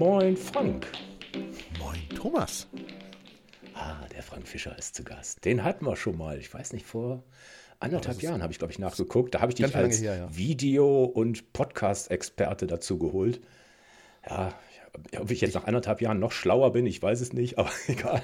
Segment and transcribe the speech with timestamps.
[0.00, 0.86] Moin Frank.
[1.78, 2.66] Moin Thomas.
[3.74, 5.44] Ah, der Frank Fischer ist zu Gast.
[5.44, 6.38] Den hatten wir schon mal.
[6.38, 7.22] Ich weiß nicht, vor
[7.80, 9.34] anderthalb Jahren habe ich, glaube ich, nachgeguckt.
[9.34, 10.34] Da habe ich dich als her, ja.
[10.34, 13.42] Video- und Podcast-Experte dazu geholt.
[14.26, 14.58] Ja,
[15.18, 18.22] ob ich jetzt nach anderthalb Jahren noch schlauer bin, ich weiß es nicht, aber egal.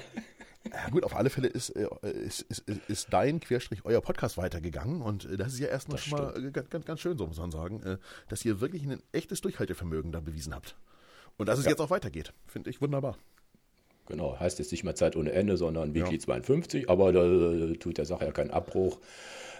[0.73, 1.87] Ja gut, auf alle Fälle ist, äh,
[2.25, 6.17] ist, ist, ist dein Querstrich euer Podcast weitergegangen und äh, das ist ja erstmal schon
[6.17, 7.97] mal ganz, ganz, ganz schön, so muss man sagen, äh,
[8.29, 10.75] dass ihr wirklich ein echtes Durchhaltevermögen da bewiesen habt.
[11.37, 11.71] Und dass es ja.
[11.71, 13.17] jetzt auch weitergeht, finde ich wunderbar.
[14.07, 16.19] Genau, heißt jetzt nicht mehr Zeit ohne Ende, sondern Weekly ja.
[16.19, 18.99] 52, aber da tut der Sache ja keinen Abbruch.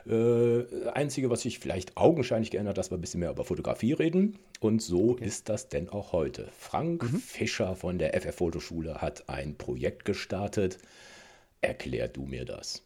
[0.08, 0.64] Äh,
[0.94, 4.40] Einzige, was sich vielleicht augenscheinlich geändert hat, dass wir ein bisschen mehr über Fotografie reden.
[4.62, 5.26] Und so okay.
[5.26, 6.48] ist das denn auch heute.
[6.58, 7.20] Frank mhm.
[7.20, 10.78] Fischer von der FF Fotoschule hat ein Projekt gestartet.
[11.60, 12.84] Erklär du mir das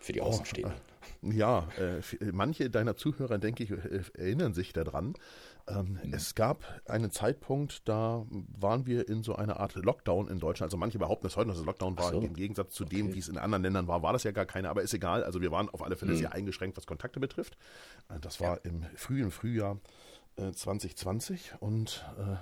[0.00, 0.76] für die oh, Außenstehenden.
[0.76, 2.02] Äh, ja, äh,
[2.32, 5.14] manche deiner Zuhörer, denke ich, äh, erinnern sich daran.
[5.66, 6.12] Ähm, mhm.
[6.12, 10.68] Es gab einen Zeitpunkt, da waren wir in so einer Art Lockdown in Deutschland.
[10.68, 12.10] Also manche behaupten es heute, dass es Lockdown war.
[12.10, 12.20] So.
[12.20, 12.96] Im Gegensatz zu okay.
[12.96, 14.68] dem, wie es in anderen Ländern war, war das ja gar keine.
[14.68, 15.24] Aber ist egal.
[15.24, 16.18] Also wir waren auf alle Fälle mhm.
[16.18, 17.56] sehr eingeschränkt, was Kontakte betrifft.
[18.08, 18.70] Äh, das war ja.
[18.70, 19.78] im frühen Frühjahr
[20.36, 22.36] äh, 2020 und äh,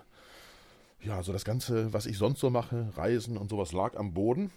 [1.06, 4.50] ja, so das Ganze, was ich sonst so mache, Reisen und sowas, lag am Boden.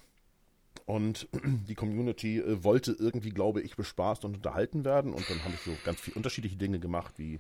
[0.86, 1.28] Und
[1.68, 5.14] die Community äh, wollte irgendwie, glaube ich, bespaßt und unterhalten werden.
[5.14, 7.40] Und dann habe ich so ganz viele unterschiedliche Dinge gemacht, wie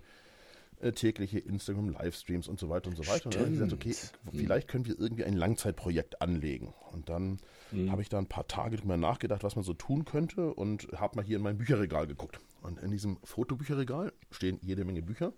[0.80, 3.32] äh, tägliche Instagram-Livestreams und so weiter und so weiter.
[3.32, 3.36] Stimmt.
[3.36, 6.74] Und dann habe ich gesagt, okay, vielleicht können wir irgendwie ein Langzeitprojekt anlegen.
[6.92, 7.40] Und dann
[7.72, 7.92] mhm.
[7.92, 11.18] habe ich da ein paar Tage drüber nachgedacht, was man so tun könnte und habe
[11.18, 12.40] mal hier in mein Bücherregal geguckt.
[12.62, 15.34] Und in diesem Fotobücherregal stehen jede Menge Bücher.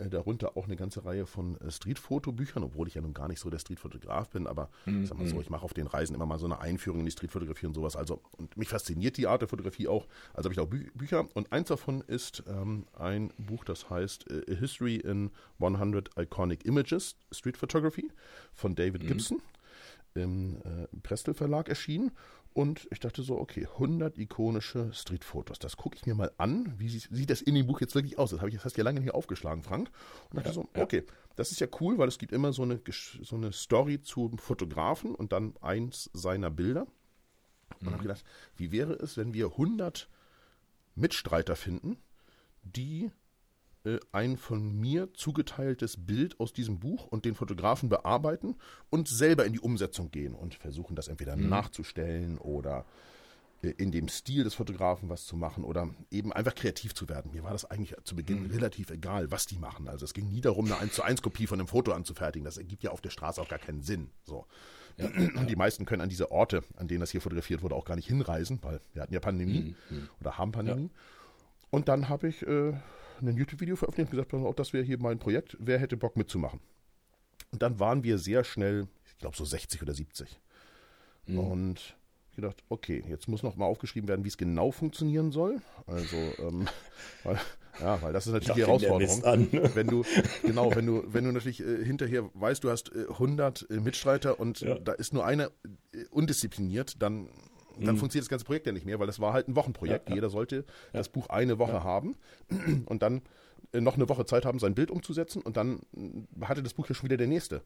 [0.00, 3.40] Äh, darunter auch eine ganze Reihe von äh, Streetfotobüchern, obwohl ich ja nun gar nicht
[3.40, 5.04] so der Streetfotograf bin, aber mhm.
[5.04, 7.10] sag mal so, ich mache auf den Reisen immer mal so eine Einführung in die
[7.10, 7.96] Streetfotografie und sowas.
[7.96, 10.06] Also, und mich fasziniert die Art der Fotografie auch.
[10.32, 14.30] Also habe ich auch Bü Bücher und eins davon ist ähm, ein Buch, das heißt
[14.30, 18.10] äh, A History in 100 Iconic Images, Street Photography
[18.54, 19.08] von David mhm.
[19.08, 19.42] Gibson
[20.14, 22.10] im äh, Prestel Verlag erschienen.
[22.52, 25.60] Und ich dachte so, okay, 100 ikonische Streetfotos.
[25.60, 26.74] Das gucke ich mir mal an.
[26.78, 28.30] Wie sieht, das in dem Buch jetzt wirklich aus?
[28.30, 29.90] Das habe ich das hast ja lange nicht aufgeschlagen, Frank.
[30.30, 31.04] Und dachte ja, so, okay,
[31.36, 32.80] das ist ja cool, weil es gibt immer so eine,
[33.22, 36.86] so eine Story zum Fotografen und dann eins seiner Bilder.
[37.78, 37.92] Und mhm.
[37.92, 38.24] habe gedacht,
[38.56, 40.08] wie wäre es, wenn wir 100
[40.96, 41.98] Mitstreiter finden,
[42.62, 43.10] die
[43.84, 48.56] äh, ein von mir zugeteiltes Bild aus diesem Buch und den Fotografen bearbeiten
[48.90, 51.48] und selber in die Umsetzung gehen und versuchen, das entweder mhm.
[51.48, 52.84] nachzustellen oder
[53.62, 57.32] äh, in dem Stil des Fotografen was zu machen oder eben einfach kreativ zu werden.
[57.32, 58.50] Mir war das eigentlich zu Beginn mhm.
[58.50, 59.88] relativ egal, was die machen.
[59.88, 62.44] Also es ging nie darum, eine 1 zu 1 Kopie von einem Foto anzufertigen.
[62.44, 64.10] Das ergibt ja auf der Straße auch gar keinen Sinn.
[64.24, 64.46] So.
[64.98, 67.84] Ja, und die meisten können an diese Orte, an denen das hier fotografiert wurde, auch
[67.84, 69.96] gar nicht hinreisen, weil wir hatten ja Pandemie mhm.
[69.96, 70.08] mhm.
[70.20, 70.90] oder haben Pandemie.
[70.92, 71.00] Ja.
[71.70, 72.74] Und dann habe ich äh,
[73.22, 76.60] ein YouTube-Video veröffentlicht und gesagt, auch das wäre hier mein Projekt, wer hätte Bock mitzumachen?
[77.52, 80.40] Und dann waren wir sehr schnell, ich glaube so 60 oder 70.
[81.26, 81.38] Mhm.
[81.38, 81.96] Und
[82.30, 85.60] ich gedacht, okay, jetzt muss noch mal aufgeschrieben werden, wie es genau funktionieren soll.
[85.86, 86.68] Also, ähm,
[87.24, 87.40] weil,
[87.80, 89.22] ja, weil das ist natürlich die Herausforderung.
[89.74, 90.04] Wenn du,
[90.42, 94.38] genau, wenn du, wenn du natürlich äh, hinterher weißt, du hast äh, 100 äh, Mitstreiter
[94.38, 94.78] und ja.
[94.78, 95.50] da ist nur einer
[95.92, 97.28] äh, undiszipliniert, dann
[97.86, 98.00] dann mhm.
[98.00, 100.08] funktioniert das ganze Projekt ja nicht mehr, weil das war halt ein Wochenprojekt.
[100.08, 100.14] Ja, ja.
[100.16, 100.62] Jeder sollte ja.
[100.92, 102.16] das Buch eine Woche haben
[102.86, 103.22] und dann
[103.72, 106.88] äh, noch eine Woche Zeit haben, sein Bild umzusetzen und dann äh, hatte das Buch
[106.88, 107.62] ja schon wieder der nächste.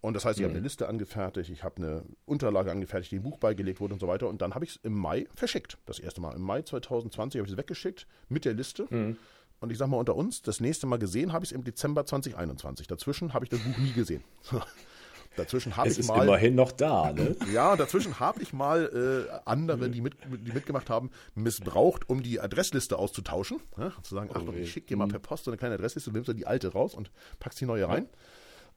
[0.00, 0.50] Und das heißt, ich mhm.
[0.50, 4.00] habe eine Liste angefertigt, ich habe eine Unterlage angefertigt, die im Buch beigelegt wurde und
[4.00, 4.28] so weiter.
[4.28, 5.78] Und dann habe ich es im Mai verschickt.
[5.86, 6.36] Das erste Mal.
[6.36, 8.86] Im Mai 2020 habe ich es weggeschickt mit der Liste.
[8.90, 9.16] Mhm.
[9.60, 12.06] Und ich sage mal unter uns, das nächste Mal gesehen habe ich es im Dezember
[12.06, 12.86] 2021.
[12.86, 14.22] Dazwischen habe ich das Buch nie gesehen.
[15.38, 16.24] Dazwischen habe ich ist mal.
[16.24, 17.36] immerhin noch da, ne?
[17.52, 20.16] Ja, dazwischen habe ich mal äh, andere, die, mit,
[20.46, 23.60] die mitgemacht haben, missbraucht, um die Adressliste auszutauschen.
[23.76, 23.92] Ne?
[24.02, 25.12] Zu sagen, ach, ich schicke dir mal mhm.
[25.12, 27.66] per Post so eine kleine Adressliste, du nimmst dann die alte raus und packst die
[27.66, 28.08] neue rein.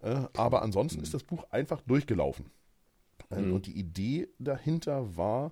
[0.02, 1.04] Äh, aber ansonsten mhm.
[1.04, 2.52] ist das Buch einfach durchgelaufen.
[3.30, 3.54] Äh, mhm.
[3.54, 5.52] Und die Idee dahinter war,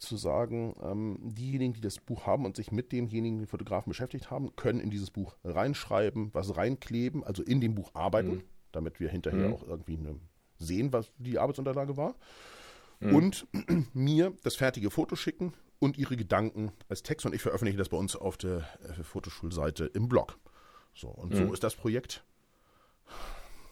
[0.00, 4.30] zu sagen, ähm, diejenigen, die das Buch haben und sich mit demjenigen, den Fotografen beschäftigt
[4.30, 8.42] haben, können in dieses Buch reinschreiben, was reinkleben, also in dem Buch arbeiten, mhm.
[8.72, 9.54] damit wir hinterher mhm.
[9.54, 10.16] auch irgendwie eine
[10.60, 12.14] sehen, was die Arbeitsunterlage war.
[13.00, 13.14] Mhm.
[13.14, 13.46] Und
[13.94, 17.26] mir das fertige Foto schicken und ihre Gedanken als Text.
[17.26, 20.38] Und ich veröffentliche das bei uns auf der äh, Fotoschulseite im Blog.
[20.94, 21.46] So, und mhm.
[21.48, 22.22] so ist das Projekt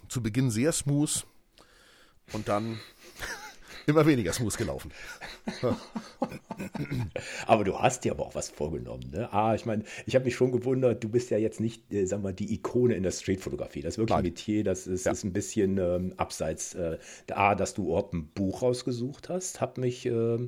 [0.08, 1.26] zu Beginn sehr smooth
[2.32, 2.80] und dann
[3.88, 4.92] immer weniger smooth gelaufen.
[7.46, 9.10] aber du hast dir aber auch was vorgenommen.
[9.12, 9.32] Ne?
[9.32, 12.22] Ah, ich meine, ich habe mich schon gewundert, du bist ja jetzt nicht, äh, sag
[12.22, 13.80] mal, die Ikone in der Streetfotografie.
[13.80, 14.24] Das ist wirklich Nein.
[14.24, 15.12] ein Metier, das ist, ja.
[15.12, 16.74] ist ein bisschen ähm, abseits.
[16.74, 16.98] Äh,
[17.32, 20.38] A, dass du überhaupt ein Buch rausgesucht hast, hat mich, äh,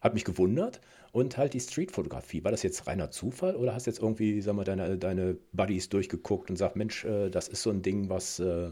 [0.00, 0.80] hat mich gewundert.
[1.12, 2.44] Und halt die Streetfotografie.
[2.44, 6.50] War das jetzt reiner Zufall oder hast jetzt irgendwie, sag mal, deine, deine Buddies durchgeguckt
[6.50, 8.70] und sagst, Mensch, äh, das ist so ein Ding, was äh,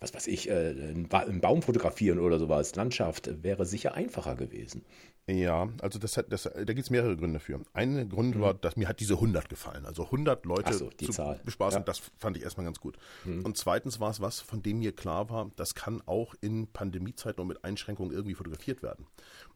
[0.00, 0.74] was weiß ich, äh,
[1.10, 4.84] einen Baum fotografieren oder sowas, Landschaft, wäre sicher einfacher gewesen.
[5.28, 7.60] Ja, also das hat, das, da gibt es mehrere Gründe für.
[7.72, 8.40] Ein Grund mhm.
[8.40, 9.84] war, dass mir hat diese 100 gefallen.
[9.84, 11.40] Also 100 Leute so, zu Zahl.
[11.44, 11.84] bespaßen, ja.
[11.84, 12.96] das fand ich erstmal ganz gut.
[13.24, 13.44] Mhm.
[13.44, 17.40] Und zweitens war es was, von dem mir klar war, das kann auch in Pandemiezeiten
[17.40, 19.06] und mit Einschränkungen irgendwie fotografiert werden.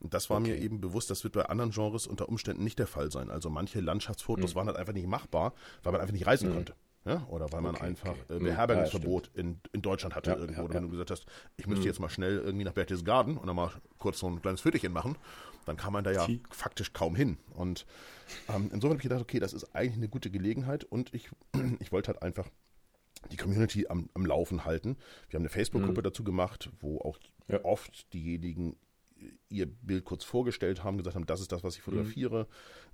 [0.01, 0.51] Und das war okay.
[0.51, 3.31] mir eben bewusst, das wird bei anderen Genres unter Umständen nicht der Fall sein.
[3.31, 4.59] Also manche Landschaftsfotos mhm.
[4.59, 5.55] waren halt einfach nicht machbar,
[5.85, 6.55] weil man einfach nicht reisen mhm.
[6.55, 6.75] konnte.
[7.07, 8.37] Ja, oder weil man okay, einfach okay.
[8.37, 10.63] äh, Beherbergungsverbot ja, in, in Deutschland hatte ja, irgendwo.
[10.63, 11.25] Oder wenn du gesagt hast,
[11.57, 11.89] ich müsste mhm.
[11.89, 15.17] jetzt mal schnell irgendwie nach Berchtesgaden und dann mal kurz so ein kleines Fötterchen machen,
[15.65, 16.43] dann kam man da ja Sie.
[16.51, 17.39] faktisch kaum hin.
[17.55, 17.87] Und
[18.49, 21.31] ähm, insofern habe ich gedacht, okay, das ist eigentlich eine gute Gelegenheit und ich,
[21.81, 22.49] ich wollte halt einfach
[23.33, 24.97] die Community am, am Laufen halten.
[25.29, 26.05] Wir haben eine Facebook-Gruppe mhm.
[26.05, 27.19] dazu gemacht, wo auch
[27.63, 28.77] oft diejenigen
[29.49, 32.47] ihr Bild kurz vorgestellt haben, gesagt haben, das ist das, was ich fotografiere,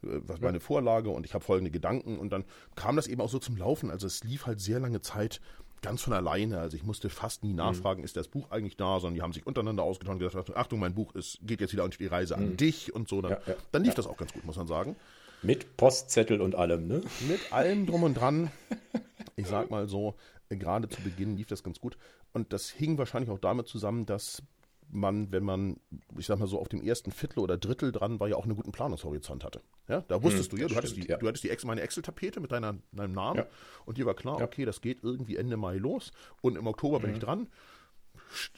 [0.02, 0.23] mhm.
[0.26, 2.44] was meine Vorlage und ich habe folgende Gedanken und dann
[2.75, 3.90] kam das eben auch so zum Laufen.
[3.90, 5.40] Also es lief halt sehr lange Zeit
[5.82, 6.58] ganz von alleine.
[6.58, 8.05] Also ich musste fast nie nachfragen, mhm.
[8.05, 10.94] ist das Buch eigentlich da, sondern die haben sich untereinander ausgetauscht und gesagt, Achtung, mein
[10.94, 12.56] Buch ist, geht jetzt wieder auf die Reise an mhm.
[12.56, 13.23] dich und so.
[13.23, 13.96] Dann, ja, ja, dann lief ja.
[13.96, 14.96] das auch ganz gut, muss man sagen.
[15.43, 17.02] Mit Postzettel und allem, ne?
[17.28, 18.50] Mit allem drum und dran.
[19.37, 20.14] Ich sag mal so,
[20.49, 21.99] gerade zu Beginn lief das ganz gut.
[22.32, 24.43] Und das hing wahrscheinlich auch damit zusammen, dass
[24.88, 25.77] man, wenn man,
[26.19, 28.56] ich sag mal so, auf dem ersten Viertel oder Drittel dran war, ja auch einen
[28.56, 29.61] guten Planungshorizont hatte.
[29.88, 31.17] Ja, da wusstest hm, du ja, du stimmt, hattest die, ja.
[31.17, 33.47] du hattest die Ex, meine Excel-Tapete mit deiner, deinem Namen ja.
[33.85, 34.44] und dir war klar, ja.
[34.44, 37.03] okay, das geht irgendwie Ende Mai los und im Oktober mhm.
[37.03, 37.25] bin ich mhm.
[37.25, 37.49] dran.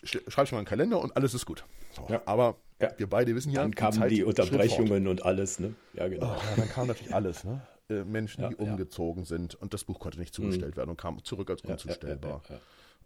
[0.03, 1.65] Schreibe ich mal einen Kalender und alles ist gut.
[1.91, 2.57] So, aber
[2.97, 5.75] wir beide wissen ja, dann kamen die, Unterbrechungen und alles, ne?
[5.95, 6.37] Ja, genau.
[6.37, 7.61] Oh, dann kam natürlich alles, ne?
[7.91, 10.77] Äh, Menschen, die umgezogen sind und das Buch konnte nicht zugestellt mhm.
[10.77, 12.43] werden und kam zurück als unzustellbar.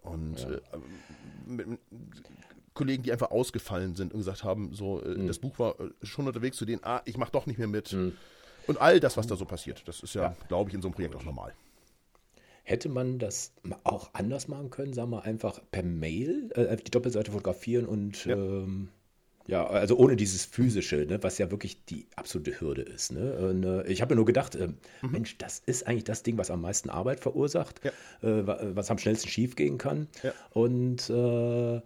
[0.03, 0.61] Und äh,
[2.75, 5.27] Kollegen, die einfach ausgefallen sind und gesagt haben, so, äh, mhm.
[5.27, 7.93] das Buch war äh, schon unterwegs zu denen, ah, ich mache doch nicht mehr mit.
[7.93, 8.15] Mhm.
[8.67, 10.37] Und all das, was da so passiert, das ist ja, ja.
[10.49, 11.53] glaube ich, in so einem Projekt auch normal.
[12.65, 13.53] Hätte man das
[13.83, 18.37] auch anders machen können, sagen wir einfach per Mail äh, die Doppelseite fotografieren und ja.
[18.37, 18.89] Ähm,
[19.47, 23.13] ja, also ohne dieses physische, ne, was ja wirklich die absolute Hürde ist.
[23.13, 23.35] Ne?
[23.39, 25.11] Und, äh, ich habe mir nur gedacht, äh, mhm.
[25.11, 27.91] Mensch, das ist eigentlich das Ding, was am meisten Arbeit verursacht, ja.
[28.29, 30.09] äh, was am schnellsten schiefgehen kann.
[30.23, 30.33] Ja.
[30.51, 31.81] Und äh,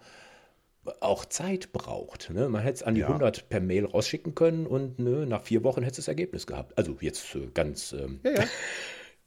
[1.01, 2.31] auch Zeit braucht.
[2.31, 2.49] Ne?
[2.49, 3.09] Man hätte es an die ja.
[3.09, 6.77] 100 per Mail rausschicken können und ne, nach vier Wochen hätte es das Ergebnis gehabt.
[6.79, 7.93] Also jetzt äh, ganz.
[7.93, 8.45] Ähm, ja, ja.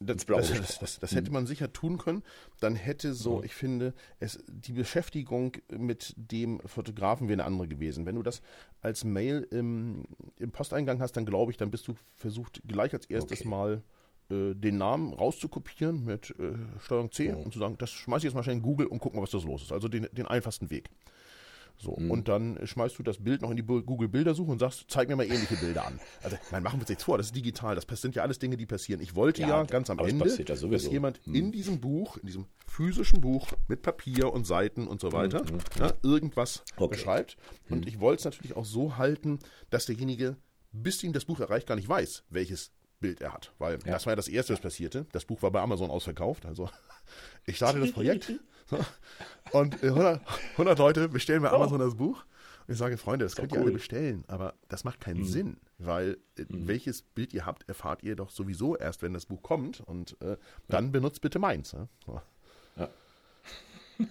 [0.01, 2.23] Das, das, das, das, hätte man sicher tun können.
[2.61, 8.05] Dann hätte so, ich finde, es, die Beschäftigung mit dem Fotografen wäre eine andere gewesen.
[8.05, 8.41] Wenn du das
[8.81, 10.05] als Mail im,
[10.37, 13.49] im Posteingang hast, dann glaube ich, dann bist du versucht, gleich als erstes okay.
[13.49, 13.83] mal
[14.29, 17.41] äh, den Namen rauszukopieren mit äh, Steuerung C oh.
[17.41, 19.31] und zu sagen, das schmeiße ich jetzt mal schnell in Google und guck mal, was
[19.31, 19.73] das los ist.
[19.73, 20.89] Also den, den einfachsten Weg.
[21.81, 22.11] So, mhm.
[22.11, 25.23] und dann schmeißt du das Bild noch in die Google-Bildersuche und sagst, zeig mir mal
[25.23, 25.97] ähnliche Bilder an.
[26.21, 28.57] Also, nein, machen wir uns nichts vor, das ist digital, das sind ja alles Dinge,
[28.57, 29.01] die passieren.
[29.01, 31.35] Ich wollte ja, ja ganz am Ende, dass jemand mhm.
[31.35, 35.43] in diesem Buch, in diesem physischen Buch mit Papier und Seiten und so mhm, weiter,
[35.43, 35.59] mhm.
[35.79, 36.95] ja, irgendwas okay.
[36.95, 37.37] beschreibt.
[37.69, 37.87] Und mhm.
[37.87, 39.39] ich wollte es natürlich auch so halten,
[39.69, 40.35] dass derjenige,
[40.73, 43.53] bis ihm das Buch erreicht, gar nicht weiß, welches Bild er hat.
[43.57, 43.93] Weil ja.
[43.93, 45.05] das war ja das Erste, was passierte.
[45.13, 46.45] Das Buch war bei Amazon ausverkauft.
[46.45, 46.69] Also
[47.45, 48.33] ich starte das Projekt
[49.51, 50.21] und 100,
[50.53, 51.85] 100 Leute bestellen bei Amazon oh.
[51.85, 52.23] das Buch.
[52.67, 53.57] Und ich sage, Freunde, das könnt cool.
[53.57, 55.25] ihr alle bestellen, aber das macht keinen mhm.
[55.25, 56.67] Sinn, weil äh, mhm.
[56.67, 59.81] welches Bild ihr habt, erfahrt ihr doch sowieso erst, wenn das Buch kommt.
[59.81, 60.37] Und äh,
[60.67, 60.91] dann ja.
[60.91, 61.73] benutzt bitte meins.
[61.73, 61.87] Ne?
[62.05, 62.21] So.
[62.77, 62.89] Ja.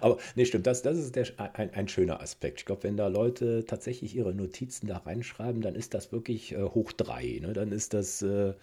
[0.00, 2.60] Aber nee, stimmt, das, das ist der, ein, ein schöner Aspekt.
[2.60, 6.62] Ich glaube, wenn da Leute tatsächlich ihre Notizen da reinschreiben, dann ist das wirklich äh,
[6.62, 7.38] hoch drei.
[7.40, 7.52] Ne?
[7.54, 8.54] Dann ist das, äh,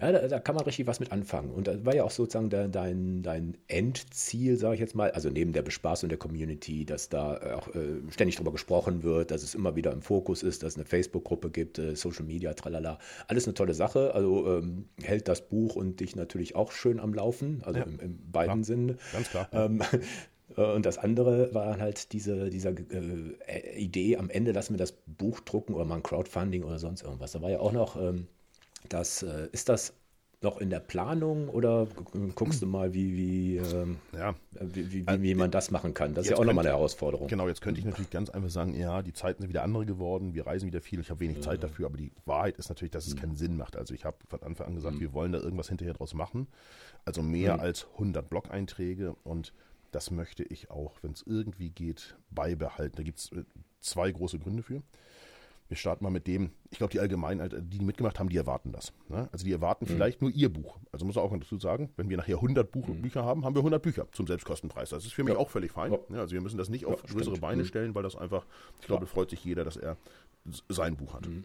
[0.00, 1.50] ja, da, da, kann man richtig was mit anfangen.
[1.50, 5.28] Und das war ja auch sozusagen de, dein, dein Endziel, sage ich jetzt mal, also
[5.28, 9.56] neben der Bespaßung der Community, dass da auch äh, ständig drüber gesprochen wird, dass es
[9.56, 13.00] immer wieder im Fokus ist, dass es eine Facebook-Gruppe gibt, äh, Social Media, tralala.
[13.26, 14.14] Alles eine tolle Sache.
[14.14, 17.98] Also ähm, hält das Buch und dich natürlich auch schön am Laufen, also ja, im,
[17.98, 18.98] im beiden Sinne.
[19.12, 19.48] Ganz klar.
[19.50, 19.82] Ähm,
[20.56, 24.92] äh, und das andere war halt diese dieser äh, Idee, am Ende lassen wir das
[24.92, 27.32] Buch drucken oder mal ein Crowdfunding oder sonst irgendwas.
[27.32, 28.28] Da war ja auch noch ähm,
[28.88, 29.94] das, äh, ist das
[30.40, 31.88] noch in der Planung oder
[32.36, 34.36] guckst du mal, wie, wie, ähm, ja.
[34.52, 36.14] wie, wie, wie, wie, man das machen kann?
[36.14, 37.26] Das ist ja auch nochmal eine Herausforderung.
[37.26, 40.34] Genau, jetzt könnte ich natürlich ganz einfach sagen, ja, die Zeiten sind wieder andere geworden,
[40.34, 41.42] wir reisen wieder viel, ich habe wenig ja.
[41.42, 43.20] Zeit dafür, aber die Wahrheit ist natürlich, dass es mhm.
[43.20, 43.76] keinen Sinn macht.
[43.76, 45.00] Also ich habe von Anfang an gesagt, mhm.
[45.00, 46.46] wir wollen da irgendwas hinterher draus machen.
[47.04, 47.60] Also mehr mhm.
[47.60, 49.52] als 100 Blog-Einträge und
[49.90, 52.96] das möchte ich auch, wenn es irgendwie geht, beibehalten.
[52.96, 53.42] Da gibt es äh,
[53.80, 54.82] zwei große Gründe für
[55.68, 58.72] wir starten mal mit dem, ich glaube, die Allgemeinheit, die, die mitgemacht haben, die erwarten
[58.72, 58.92] das.
[59.08, 59.28] Ne?
[59.32, 59.90] Also die erwarten mhm.
[59.90, 60.78] vielleicht nur ihr Buch.
[60.92, 63.02] Also muss man auch dazu sagen, wenn wir nachher 100 Buch, mhm.
[63.02, 64.90] Bücher haben, haben wir 100 Bücher zum Selbstkostenpreis.
[64.90, 65.38] Das ist für mich ja.
[65.38, 65.92] auch völlig fein.
[65.92, 65.98] Ja.
[66.10, 67.66] Ja, also wir müssen das nicht auf größere Beine mhm.
[67.66, 68.46] stellen, weil das einfach,
[68.80, 69.96] ich glaube, freut sich jeder, dass er
[70.68, 71.28] sein Buch hat.
[71.28, 71.44] Mhm.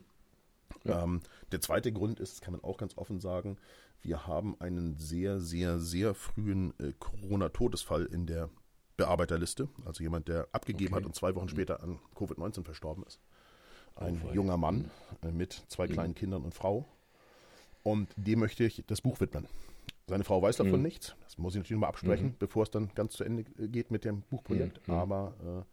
[0.86, 1.04] Ja.
[1.04, 3.58] Ähm, der zweite Grund ist, das kann man auch ganz offen sagen,
[4.02, 8.50] wir haben einen sehr, sehr, sehr frühen äh, Corona-Todesfall in der
[8.98, 9.70] Bearbeiterliste.
[9.86, 11.02] Also jemand, der abgegeben okay.
[11.02, 11.50] hat und zwei Wochen mhm.
[11.50, 13.20] später an Covid-19 verstorben ist.
[13.96, 14.90] Ein oh, junger Mann
[15.24, 15.92] äh, mit zwei mhm.
[15.92, 16.86] kleinen Kindern und Frau.
[17.84, 19.48] Und dem möchte ich das Buch widmen.
[20.08, 20.84] Seine Frau weiß davon mhm.
[20.84, 21.16] nichts.
[21.24, 22.36] Das muss ich natürlich mal absprechen, mhm.
[22.40, 24.88] bevor es dann ganz zu Ende geht mit dem Buchprojekt.
[24.88, 24.94] Mhm.
[24.94, 25.66] Aber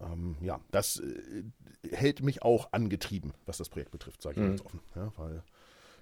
[0.00, 1.44] äh, ähm, ja, das äh,
[1.90, 4.48] hält mich auch angetrieben, was das Projekt betrifft, sage ich mhm.
[4.48, 4.80] ganz offen.
[4.94, 5.42] Ja, weil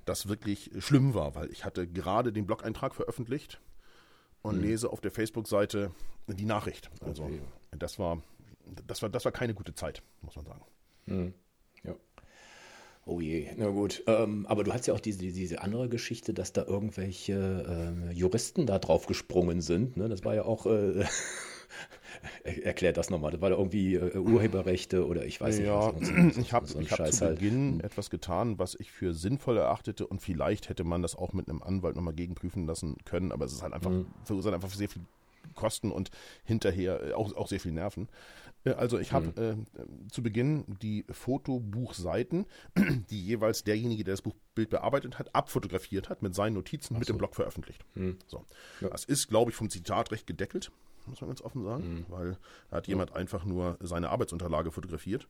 [0.05, 3.61] das wirklich schlimm war, weil ich hatte gerade den Blog-Eintrag veröffentlicht
[4.43, 4.63] und mhm.
[4.63, 5.93] lese auf der Facebook-Seite
[6.27, 6.91] die Nachricht.
[7.01, 7.41] Also okay.
[7.71, 8.23] das war,
[8.87, 10.63] das war, das war keine gute Zeit, muss man sagen.
[11.07, 11.35] Mhm.
[11.85, 11.95] Ja.
[13.05, 14.03] Oh je, na gut.
[14.07, 18.67] Ähm, aber du hast ja auch diese, diese andere Geschichte, dass da irgendwelche äh, Juristen
[18.67, 19.97] da drauf gesprungen sind.
[19.97, 20.09] Ne?
[20.09, 21.05] Das war ja auch äh,
[22.45, 23.33] Erklärt das nochmal.
[23.33, 25.67] Das war da irgendwie äh, Urheberrechte oder ich weiß nicht.
[25.67, 27.39] Ja, was, so, ich habe so hab zu halt.
[27.39, 27.85] Beginn halt.
[27.85, 31.63] etwas getan, was ich für sinnvoll erachtete und vielleicht hätte man das auch mit einem
[31.63, 34.07] Anwalt nochmal gegenprüfen lassen können, aber es ist halt einfach, mhm.
[34.25, 35.03] verursacht einfach sehr viel
[35.55, 36.11] Kosten und
[36.45, 38.09] hinterher äh, auch, auch sehr viel Nerven.
[38.65, 39.67] Äh, also ich habe mhm.
[39.77, 42.47] äh, zu Beginn die Fotobuchseiten,
[43.11, 46.99] die jeweils derjenige, der das Buchbild bearbeitet hat, abfotografiert hat, mit seinen Notizen so.
[46.99, 47.85] mit dem Blog veröffentlicht.
[47.95, 48.19] Mhm.
[48.27, 48.45] So.
[48.81, 48.89] Ja.
[48.89, 50.71] Das ist, glaube ich, vom Zitatrecht gedeckelt
[51.07, 52.05] muss man ganz offen sagen, mhm.
[52.09, 52.39] weil
[52.71, 55.27] da hat jemand einfach nur seine Arbeitsunterlage fotografiert.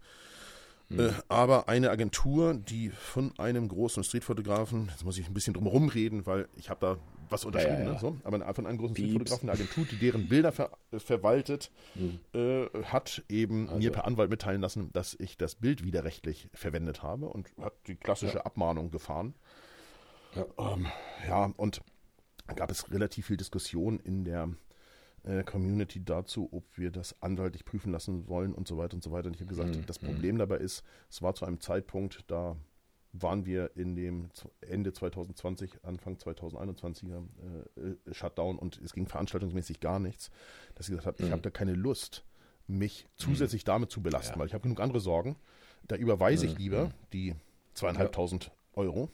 [0.93, 1.01] Mhm.
[1.01, 5.89] Äh, aber eine Agentur, die von einem großen Streetfotografen, jetzt muss ich ein bisschen drum
[5.89, 6.97] reden, weil ich habe da
[7.31, 7.93] was unterschrieben, ja, ja, ja.
[7.95, 9.11] Ne, so, aber von einem großen Pieps.
[9.11, 12.21] Streetfotografen, eine Agentur, die deren Bilder ver verwaltet, mhm.
[12.35, 13.79] äh, hat eben also.
[13.79, 17.97] mir per Anwalt mitteilen lassen, dass ich das Bild widerrechtlich verwendet habe und hat die
[17.97, 19.35] klassische Abmahnung gefahren.
[20.59, 20.87] Ähm,
[21.27, 21.83] ja, und
[22.47, 24.51] da gab es relativ viel Diskussion in der
[25.25, 29.13] äh, Community dazu, ob wir das anwaltlich prüfen lassen wollen und so weiter und so
[29.13, 29.29] weiter.
[29.29, 29.87] Und ich habe gesagt, mhm.
[29.87, 32.57] das Problem dabei ist, es war zu einem Zeitpunkt, da
[33.13, 34.31] waren wir in dem
[34.63, 37.23] Ende 2020, Anfang 2021er
[37.77, 40.31] äh, äh, Shutdown und es ging veranstaltungsmäßig gar nichts,
[40.75, 41.27] dass ich gesagt habe, mhm.
[41.27, 42.25] ich habe da keine Lust,
[42.67, 43.67] mich zusätzlich mhm.
[43.67, 44.41] damit zu belasten, ja.
[44.41, 45.37] weil ich habe genug andere Sorgen.
[45.89, 46.59] Da überweise ich mhm.
[46.59, 46.93] lieber mhm.
[47.13, 47.35] die
[47.75, 48.53] zweieinhalbtausend ja.
[48.75, 49.11] Euro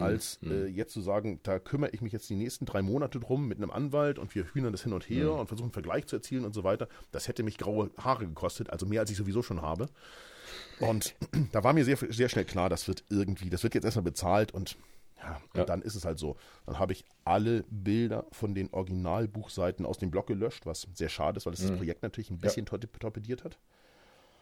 [0.00, 0.50] als hm.
[0.50, 3.58] Äh, jetzt zu sagen, da kümmere ich mich jetzt die nächsten drei Monate drum mit
[3.58, 5.40] einem Anwalt und wir hühnern das hin und her hm.
[5.40, 6.88] und versuchen einen Vergleich zu erzielen und so weiter.
[7.12, 9.88] Das hätte mich graue Haare gekostet, also mehr als ich sowieso schon habe.
[10.80, 11.14] Und
[11.52, 14.52] da war mir sehr, sehr schnell klar, das wird irgendwie, das wird jetzt erstmal bezahlt
[14.52, 14.76] und
[15.22, 15.64] ja, ja.
[15.64, 16.36] dann ist es halt so.
[16.66, 21.36] Dann habe ich alle Bilder von den Originalbuchseiten aus dem Blog gelöscht, was sehr schade
[21.36, 21.68] ist, weil es mhm.
[21.68, 22.78] das Projekt natürlich ein bisschen ja.
[22.98, 23.58] torpediert hat.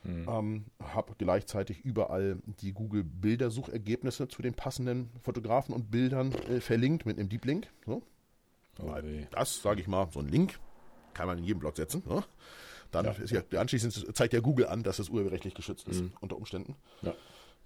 [0.05, 0.29] Mhm.
[0.29, 7.19] Ähm, habe gleichzeitig überall die Google-Bildersuchergebnisse zu den passenden Fotografen und Bildern äh, verlinkt mit
[7.19, 7.69] einem Deep Link.
[7.85, 8.03] So.
[8.81, 8.95] Oh,
[9.33, 10.59] das, sage ich mal, so ein Link
[11.15, 12.03] kann man in jedem Blog setzen.
[12.07, 12.23] Ne?
[12.91, 13.13] Dann ja.
[13.13, 16.13] ist ja, anschließend zeigt ja Google an, dass das urheberrechtlich geschützt ist, mhm.
[16.21, 16.77] unter Umständen.
[17.03, 17.15] Ja.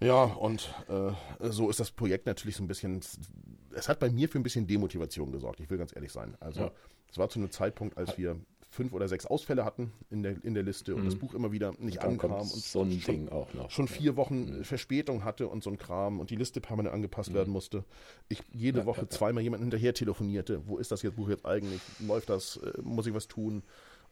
[0.01, 1.13] Ja, und äh,
[1.51, 3.01] so ist das Projekt natürlich so ein bisschen,
[3.73, 6.37] es hat bei mir für ein bisschen Demotivation gesorgt, ich will ganz ehrlich sein.
[6.41, 6.73] Also, ja.
[7.09, 8.37] es war zu einem Zeitpunkt, als wir
[8.73, 11.19] fünf oder sechs Ausfälle hatten in der, in der Liste und das mhm.
[11.19, 13.71] Buch immer wieder nicht ankam und so ein schon, Ding auch noch.
[13.71, 14.65] schon vier Wochen mhm.
[14.65, 17.35] Verspätung hatte und so ein Kram und die Liste permanent angepasst mhm.
[17.35, 17.85] werden musste.
[18.31, 20.67] Ich jede ja, Woche ja, zweimal jemanden hinterher telefonierte.
[20.67, 21.83] Wo ist das jetzt Buch jetzt eigentlich?
[22.01, 22.57] Läuft das?
[22.57, 23.63] Äh, muss ich was tun?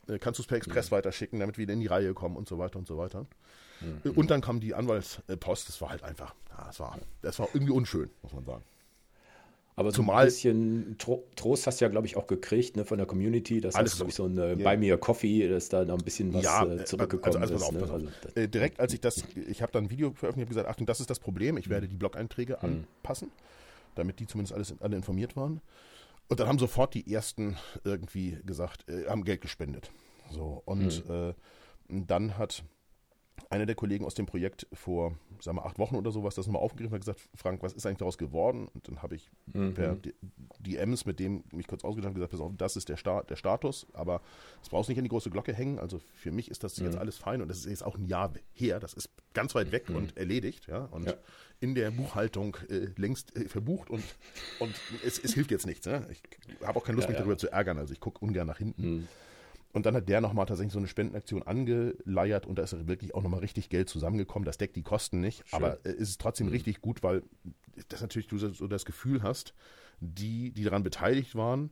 [0.08, 0.96] Äh, kannst du es per Express mhm.
[0.96, 3.26] weiterschicken, damit wir in die Reihe kommen und so weiter und so weiter.
[3.80, 4.10] Mhm.
[4.10, 5.70] Und dann kam die Anwaltspost.
[5.70, 8.64] Das war halt einfach, ja, das war, das war irgendwie unschön, muss man sagen.
[9.80, 12.98] Aber so Zumal, ein bisschen Trost hast du ja, glaube ich, auch gekriegt ne, von
[12.98, 13.62] der Community.
[13.62, 14.56] Das ist, glaube ich, so ein äh, yeah.
[14.56, 17.78] Buy Me a Coffee, dass da noch ein bisschen was ja, äh, zurückgekommen also, also,
[17.78, 17.88] ist.
[17.88, 17.90] Ne?
[17.90, 20.84] Also, äh, direkt als ich das, ich habe dann ein Video veröffentlicht und gesagt, Achtung,
[20.84, 21.56] das ist das Problem.
[21.56, 22.84] Ich werde die Blog-Einträge mhm.
[22.98, 23.30] anpassen,
[23.94, 25.62] damit die zumindest alles, alle informiert waren.
[26.28, 29.90] Und dann haben sofort die ersten irgendwie gesagt, äh, haben Geld gespendet.
[30.30, 31.30] So, und mhm.
[31.30, 32.64] äh, dann hat
[33.48, 36.62] einer der Kollegen aus dem Projekt vor, sagen wir, acht Wochen oder sowas das nochmal
[36.62, 38.68] aufgegriffen und hat gesagt, Frank, was ist eigentlich daraus geworden?
[38.74, 39.74] Und dann habe ich mhm.
[39.74, 39.96] per
[40.58, 43.36] DMs mit dem mich kurz ausgetauscht und gesagt, pass auf, das ist der, Sta der
[43.36, 44.20] Status, aber
[44.62, 45.78] es brauchst nicht an die große Glocke hängen.
[45.78, 46.86] Also für mich ist das mhm.
[46.86, 48.80] jetzt alles fein und das ist jetzt auch ein Jahr her.
[48.80, 49.96] Das ist ganz weit weg mhm.
[49.96, 50.84] und erledigt, ja.
[50.86, 51.14] Und ja.
[51.60, 54.04] in der Buchhaltung äh, längst äh, verbucht und,
[54.58, 55.86] und es, es hilft jetzt nichts.
[55.86, 56.06] Ne?
[56.10, 56.22] Ich
[56.66, 57.22] habe auch keine Lust, ja, mich ja.
[57.22, 57.78] darüber zu ärgern.
[57.78, 59.08] Also ich gucke ungern nach hinten.
[59.72, 63.22] Und dann hat der nochmal tatsächlich so eine Spendenaktion angeleiert und da ist wirklich auch
[63.22, 64.44] nochmal richtig Geld zusammengekommen.
[64.44, 65.56] Das deckt die Kosten nicht, Schön.
[65.56, 66.54] aber äh, es ist trotzdem mhm.
[66.54, 67.22] richtig gut, weil
[67.88, 69.54] das natürlich du so das Gefühl hast,
[70.00, 71.70] die, die daran beteiligt waren,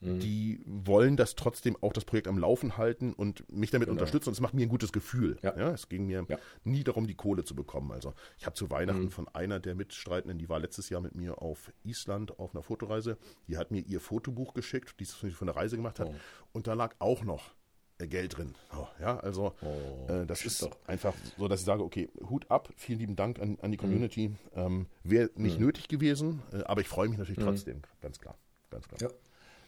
[0.00, 0.20] Mhm.
[0.20, 3.98] Die wollen das trotzdem auch das Projekt am Laufen halten und mich damit genau.
[3.98, 4.28] unterstützen.
[4.28, 5.38] Und es macht mir ein gutes Gefühl.
[5.42, 5.56] Ja.
[5.56, 6.38] ja es ging mir ja.
[6.64, 7.92] nie darum, die Kohle zu bekommen.
[7.92, 9.10] Also ich habe zu Weihnachten mhm.
[9.10, 13.16] von einer der Mitstreitenden, die war letztes Jahr mit mir auf Island auf einer Fotoreise,
[13.48, 16.08] die hat mir ihr Fotobuch geschickt, die sie von der Reise gemacht hat.
[16.08, 16.14] Oh.
[16.52, 17.54] Und da lag auch noch
[17.98, 18.54] äh, Geld drin.
[18.76, 20.76] Oh, ja, also oh, äh, das ist doch.
[20.86, 23.80] einfach so, dass ich sage, okay, Hut ab, vielen lieben Dank an, an die mhm.
[23.80, 24.28] Community.
[24.28, 24.36] Mhm.
[24.54, 25.66] Ähm, Wäre nicht mhm.
[25.66, 27.44] nötig gewesen, äh, aber ich freue mich natürlich mhm.
[27.44, 28.36] trotzdem, ganz klar.
[28.70, 29.00] Ganz klar.
[29.00, 29.16] Ja.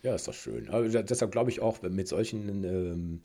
[0.02, 0.69] Ja, ist doch schön.
[0.69, 3.23] Aber deshalb glaube ich auch, mit solchen ähm,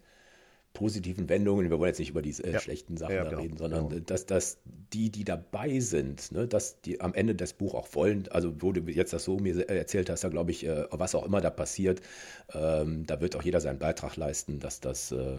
[0.74, 2.60] positiven Wendungen, wir wollen jetzt nicht über diese äh, ja.
[2.60, 3.42] schlechten Sachen ja, genau.
[3.42, 4.01] reden, sondern genau.
[4.06, 4.58] dass, dass
[4.92, 8.72] die, die dabei sind, ne, dass die am Ende das Buch auch wollen, also wo
[8.72, 11.51] du jetzt das so mir erzählt hast, da glaube ich, äh, was auch immer da
[11.51, 12.01] passiert,
[12.53, 15.38] ähm, da wird auch jeder seinen Beitrag leisten, dass das äh,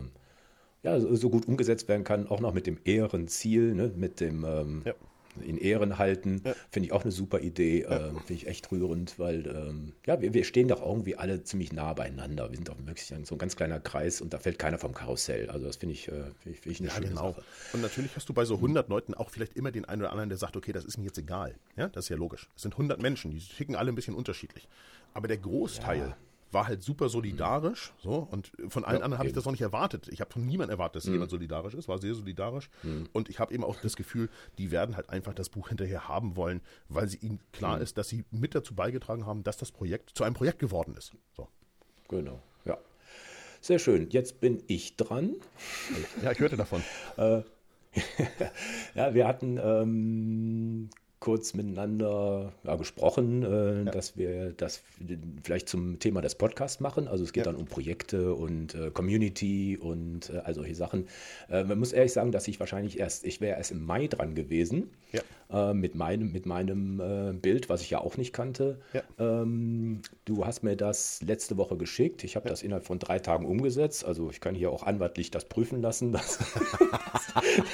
[0.84, 4.44] ja, so, so, gut umgesetzt werden kann, auch noch mit dem Ehrenziel, ne, mit dem
[4.44, 4.94] ähm, ja
[5.42, 6.42] in Ehren halten.
[6.44, 6.54] Ja.
[6.70, 7.82] Finde ich auch eine super Idee.
[7.82, 8.08] Ja.
[8.08, 11.72] Ähm, Finde ich echt rührend, weil ähm, ja, wir, wir, stehen doch irgendwie alle ziemlich
[11.72, 12.50] nah beieinander.
[12.50, 15.50] Wir sind doch wirklich so ein ganz kleiner Kreis und da fällt keiner vom Karussell.
[15.50, 17.32] Also das finde ich, äh, find ich, find ich eine ja, schöne genau.
[17.32, 17.42] Sache.
[17.72, 20.28] Und natürlich hast du bei so 100 Leuten auch vielleicht immer den einen oder anderen,
[20.28, 21.54] der sagt, okay, das ist mir jetzt egal.
[21.76, 22.48] Ja, das ist ja logisch.
[22.56, 24.68] Es sind 100 Menschen, die schicken alle ein bisschen unterschiedlich.
[25.12, 26.16] Aber der Großteil
[26.54, 27.92] war halt super solidarisch.
[28.02, 30.08] So, und von allen ja, anderen habe ich das noch nicht erwartet.
[30.08, 31.14] Ich habe von niemandem erwartet, dass mhm.
[31.14, 32.70] jemand solidarisch ist, war sehr solidarisch.
[32.82, 33.08] Mhm.
[33.12, 36.36] Und ich habe eben auch das Gefühl, die werden halt einfach das Buch hinterher haben
[36.36, 37.82] wollen, weil sie ihnen klar mhm.
[37.82, 41.12] ist, dass sie mit dazu beigetragen haben, dass das Projekt zu einem Projekt geworden ist.
[41.36, 41.48] So.
[42.08, 42.78] Genau, ja.
[43.60, 44.08] Sehr schön.
[44.10, 45.34] Jetzt bin ich dran.
[46.22, 46.82] Ja, ich hörte davon.
[47.16, 47.42] Äh,
[48.96, 50.90] ja, wir hatten ähm,
[51.24, 53.90] kurz miteinander ja, gesprochen, äh, ja.
[53.90, 54.82] dass wir das
[55.42, 57.08] vielleicht zum Thema des Podcasts machen.
[57.08, 57.50] Also es geht ja.
[57.50, 61.08] dann um Projekte und äh, Community und äh, all solche Sachen.
[61.48, 64.34] Äh, man muss ehrlich sagen, dass ich wahrscheinlich erst, ich wäre erst im Mai dran
[64.34, 64.90] gewesen
[65.50, 68.78] äh, mit meinem, mit meinem äh, Bild, was ich ja auch nicht kannte.
[69.18, 72.22] Ähm, du hast mir das letzte Woche geschickt.
[72.24, 74.04] Ich habe das innerhalb von drei Tagen umgesetzt.
[74.04, 76.38] Also ich kann hier auch anwaltlich das prüfen lassen, dass,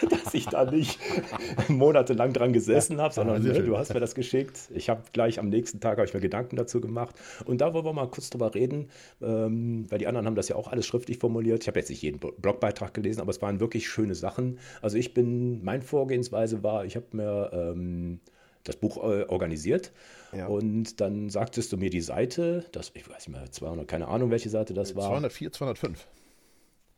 [0.09, 1.01] dass ich da nicht
[1.69, 4.71] monatelang dran gesessen habe, sondern ne, du hast mir das geschickt.
[4.75, 7.15] Ich habe gleich am nächsten Tag ich mir Gedanken dazu gemacht.
[7.45, 8.89] Und da wollen wir mal kurz drüber reden,
[9.21, 11.63] ähm, weil die anderen haben das ja auch alles schriftlich formuliert.
[11.63, 14.59] Ich habe jetzt nicht jeden Blogbeitrag gelesen, aber es waren wirklich schöne Sachen.
[14.83, 18.21] Also ich bin, mein Vorgehensweise war, ich habe mir ähm,
[18.65, 19.93] das Buch äh, organisiert.
[20.33, 20.47] Ja.
[20.47, 24.31] Und dann sagtest du mir die Seite, das, ich weiß nicht mehr, 200, keine Ahnung,
[24.31, 25.09] welche Seite das war.
[25.09, 26.07] 204, 205.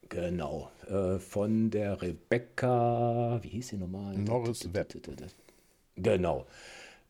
[0.08, 4.14] Genau, äh, von der Rebecca, wie hieß sie nochmal?
[4.18, 4.94] Norris Webb.
[5.96, 6.46] Genau.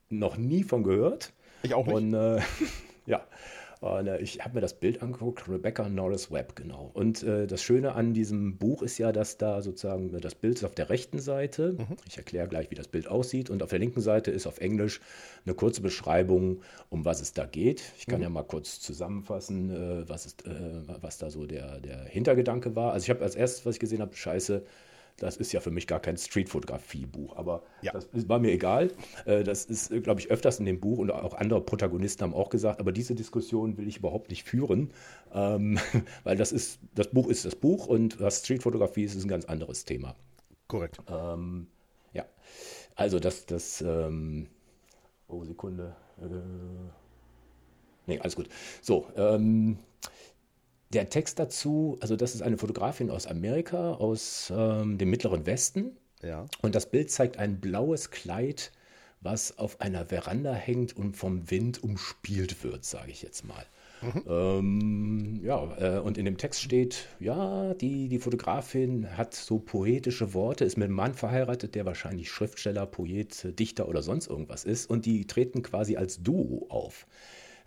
[0.09, 1.33] Noch nie von gehört.
[1.63, 1.95] Ich auch nicht.
[1.95, 2.41] Und äh,
[3.07, 3.27] ja,
[3.83, 6.93] und, äh, ich habe mir das Bild angeguckt, Rebecca Norris Webb, genau.
[6.95, 10.65] Und äh, das Schöne an diesem Buch ist ja, dass da sozusagen das Bild ist
[10.65, 11.73] auf der rechten Seite.
[11.73, 11.97] Mhm.
[12.07, 13.51] Ich erkläre gleich, wie das Bild aussieht.
[13.51, 15.01] Und auf der linken Seite ist auf Englisch
[15.45, 17.83] eine kurze Beschreibung, um was es da geht.
[17.99, 18.23] Ich kann mhm.
[18.23, 20.51] ja mal kurz zusammenfassen, äh, was, ist, äh,
[21.01, 22.93] was da so der, der Hintergedanke war.
[22.93, 24.63] Also ich habe als erstes, was ich gesehen habe, scheiße,
[25.23, 27.93] das ist ja für mich gar kein Streetfotografie-Buch, aber ja.
[27.93, 28.91] das war mir egal.
[29.25, 32.51] Äh, das ist, glaube ich, öfters in dem Buch und auch andere Protagonisten haben auch
[32.51, 34.91] gesagt, aber diese Diskussion will ich überhaupt nicht führen,
[35.33, 35.79] ähm,
[36.25, 39.45] weil das ist, das Buch ist das Buch und was Streetfotografie ist, ist ein ganz
[39.45, 40.17] anderes Thema.
[40.67, 40.99] Korrekt.
[41.09, 41.69] Ähm,
[42.13, 42.25] ja,
[42.97, 44.49] also das, das, ähm,
[45.29, 45.95] oh, Sekunde.
[46.21, 46.25] Äh,
[48.07, 48.49] nee, alles gut.
[48.81, 49.79] So, ähm,
[50.93, 55.97] der Text dazu, also das ist eine Fotografin aus Amerika, aus ähm, dem Mittleren Westen.
[56.23, 56.47] Ja.
[56.61, 58.71] Und das Bild zeigt ein blaues Kleid,
[59.21, 63.65] was auf einer Veranda hängt und vom Wind umspielt wird, sage ich jetzt mal.
[64.03, 64.23] Mhm.
[64.29, 70.35] Ähm, ja, äh, und in dem Text steht, ja, die, die Fotografin hat so poetische
[70.35, 74.91] Worte, ist mit einem Mann verheiratet, der wahrscheinlich Schriftsteller, Poet, Dichter oder sonst irgendwas ist.
[74.91, 77.07] Und die treten quasi als Duo auf.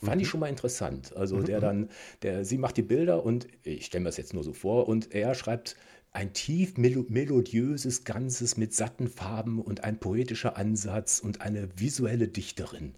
[0.03, 0.21] Fand mhm.
[0.21, 1.15] ich schon mal interessant.
[1.15, 1.45] Also mhm.
[1.45, 1.61] der mhm.
[1.61, 1.89] dann,
[2.21, 5.13] der, sie macht die Bilder und ich stelle mir das jetzt nur so vor und
[5.13, 5.75] er schreibt
[6.11, 12.95] ein tief melodiöses Ganzes mit satten Farben und ein poetischer Ansatz und eine visuelle Dichterin.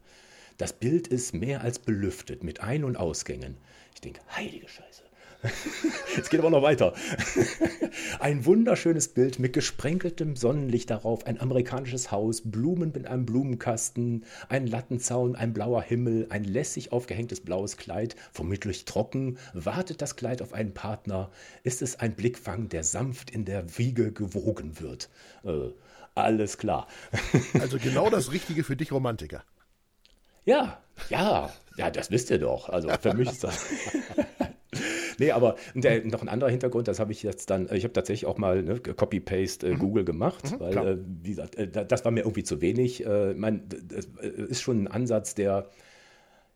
[0.58, 3.58] Das Bild ist mehr als belüftet mit Ein- und Ausgängen.
[3.96, 5.07] Ich denke, heilige Scheiße.
[6.18, 6.94] Es geht aber noch weiter.
[8.20, 14.66] Ein wunderschönes Bild mit gesprenkeltem Sonnenlicht darauf, ein amerikanisches Haus, Blumen mit einem Blumenkasten, ein
[14.66, 19.38] Lattenzaun, ein blauer Himmel, ein lässig aufgehängtes blaues Kleid, vermutlich trocken.
[19.54, 21.30] Wartet das Kleid auf einen Partner?
[21.64, 25.10] Ist es ein Blickfang, der sanft in der Wiege gewogen wird?
[25.44, 25.70] Äh,
[26.16, 26.88] alles klar.
[27.60, 29.44] Also genau das Richtige für dich Romantiker.
[30.46, 32.70] Ja, ja, ja, das wisst ihr doch.
[32.70, 33.66] Also für mich ist das.
[35.20, 38.26] Nee, aber der, noch ein anderer Hintergrund, das habe ich jetzt dann, ich habe tatsächlich
[38.26, 39.80] auch mal ne, Copy-Paste äh, mhm.
[39.80, 43.06] Google gemacht, mhm, weil, äh, wie gesagt, äh, das war mir irgendwie zu wenig.
[43.06, 45.70] Äh, mein, das äh, ist schon ein Ansatz, der,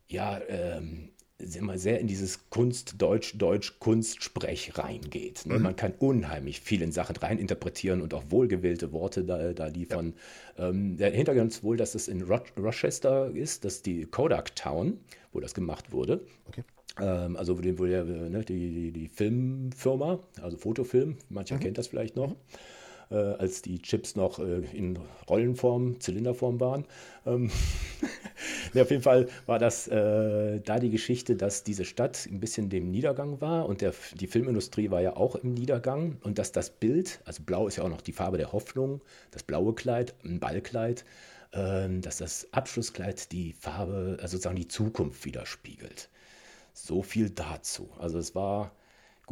[0.07, 1.09] ja, ähm,
[1.55, 5.45] immer sehr in dieses Kunst-Deutsch-Deutsch-Kunstsprech reingeht.
[5.45, 5.57] Ne?
[5.57, 5.63] Mhm.
[5.63, 10.13] Man kann unheimlich viel in Sachen reininterpretieren und auch wohlgewählte Worte da, da liefern.
[10.57, 10.69] Ja.
[10.69, 14.99] Ähm, der Hintergrund ist wohl, dass es in Ro Rochester ist, dass die Kodak Town,
[15.31, 16.21] wo das gemacht wurde.
[16.47, 16.63] Okay.
[16.99, 21.59] Ähm, also der, ne, die, die, die, Filmfirma, also Fotofilm, mancher mhm.
[21.61, 22.35] kennt das vielleicht noch.
[23.11, 24.97] Äh, als die Chips noch äh, in
[25.29, 26.85] Rollenform, Zylinderform waren.
[27.25, 27.51] Ähm
[28.73, 32.69] ja, auf jeden Fall war das äh, da die Geschichte, dass diese Stadt ein bisschen
[32.69, 36.69] dem Niedergang war und der, die Filmindustrie war ja auch im Niedergang und dass das
[36.69, 39.01] Bild, also blau ist ja auch noch die Farbe der Hoffnung,
[39.31, 41.03] das blaue Kleid, ein Ballkleid,
[41.51, 46.09] ähm, dass das Abschlusskleid die Farbe, also sozusagen die Zukunft widerspiegelt.
[46.73, 47.89] So viel dazu.
[47.99, 48.71] Also es war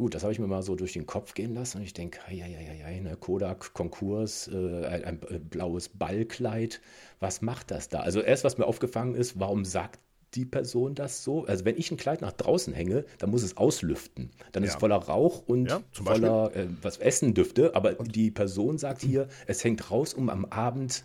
[0.00, 2.20] Gut, das habe ich mir mal so durch den Kopf gehen lassen und ich denke,
[2.30, 6.80] ja, ja, ja, ja, ne, Kodak, Konkurs, äh, ein, ein, äh, blaues Ballkleid,
[7.18, 8.00] was macht das da?
[8.00, 10.00] Also erst, was mir aufgefangen ist, warum sagt
[10.34, 11.44] die Person das so?
[11.44, 14.30] Also wenn ich ein Kleid nach draußen hänge, dann muss es auslüften.
[14.52, 14.68] Dann ja.
[14.68, 18.16] ist es voller Rauch und ja, voller äh, was Essen dürfte, aber und?
[18.16, 21.04] die Person sagt hier, es hängt raus, um am Abend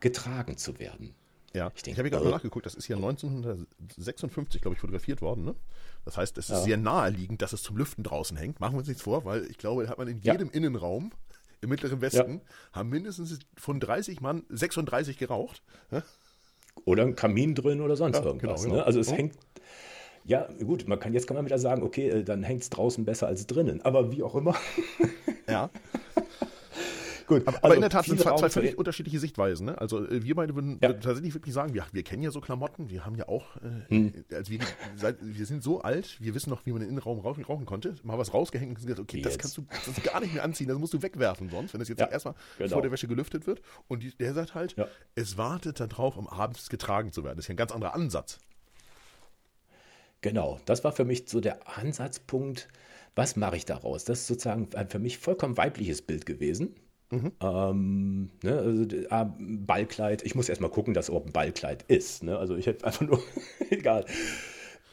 [0.00, 1.14] getragen zu werden.
[1.56, 5.44] Ja, ich, ich habe gerade äh, nachgeguckt, das ist hier 1956, glaube ich, fotografiert worden.
[5.44, 5.54] Ne?
[6.04, 6.62] Das heißt, es ist ja.
[6.62, 8.60] sehr naheliegend, dass es zum Lüften draußen hängt.
[8.60, 10.54] Machen wir uns nichts vor, weil ich glaube, da hat man in jedem ja.
[10.54, 11.12] Innenraum
[11.62, 12.40] im Mittleren Westen, ja.
[12.72, 15.62] haben mindestens von 30 Mann 36 geraucht.
[16.84, 18.62] Oder ein Kamin drin oder sonst irgendwas.
[18.62, 18.82] Genau, genau.
[18.82, 18.86] Ne?
[18.86, 19.12] Also es oh.
[19.12, 19.34] hängt
[20.26, 23.04] ja, gut, man kann jetzt kann man wieder sagen, okay, äh, dann hängt es draußen
[23.04, 23.80] besser als drinnen.
[23.82, 24.56] Aber wie auch immer.
[25.48, 25.70] Ja.
[27.26, 29.66] Gut, aber, also in der Tat sind zwei, zwei völlig unterschiedliche Sichtweisen.
[29.66, 29.78] Ne?
[29.78, 30.92] Also äh, wir beide würden ja.
[30.92, 34.24] tatsächlich wirklich sagen, wir, wir kennen ja so Klamotten, wir haben ja auch, äh, hm.
[34.32, 34.60] also wir,
[34.94, 37.96] seit, wir sind so alt, wir wissen noch, wie man im Innenraum rauchen, rauchen konnte,
[38.04, 40.78] mal was rausgehängt und gesagt, okay, das kannst, du, das gar nicht mehr anziehen, das
[40.78, 42.70] musst du wegwerfen sonst, wenn das jetzt ja, erstmal genau.
[42.70, 43.60] vor der Wäsche gelüftet wird.
[43.88, 44.86] Und die, der sagt halt, ja.
[45.14, 47.36] es wartet darauf, um abends getragen zu werden.
[47.36, 48.38] Das ist ja ein ganz anderer Ansatz.
[50.20, 52.68] Genau, das war für mich so der Ansatzpunkt,
[53.14, 54.04] was mache ich daraus?
[54.04, 56.74] Das ist sozusagen ein für mich vollkommen weibliches Bild gewesen.
[57.10, 57.32] Mhm.
[57.40, 62.22] Ähm, ne, also, ah, Ballkleid, ich muss erstmal gucken, dass es überhaupt ein Ballkleid ist.
[62.24, 62.36] Ne?
[62.36, 63.22] Also ich hätte einfach nur,
[63.70, 64.04] egal.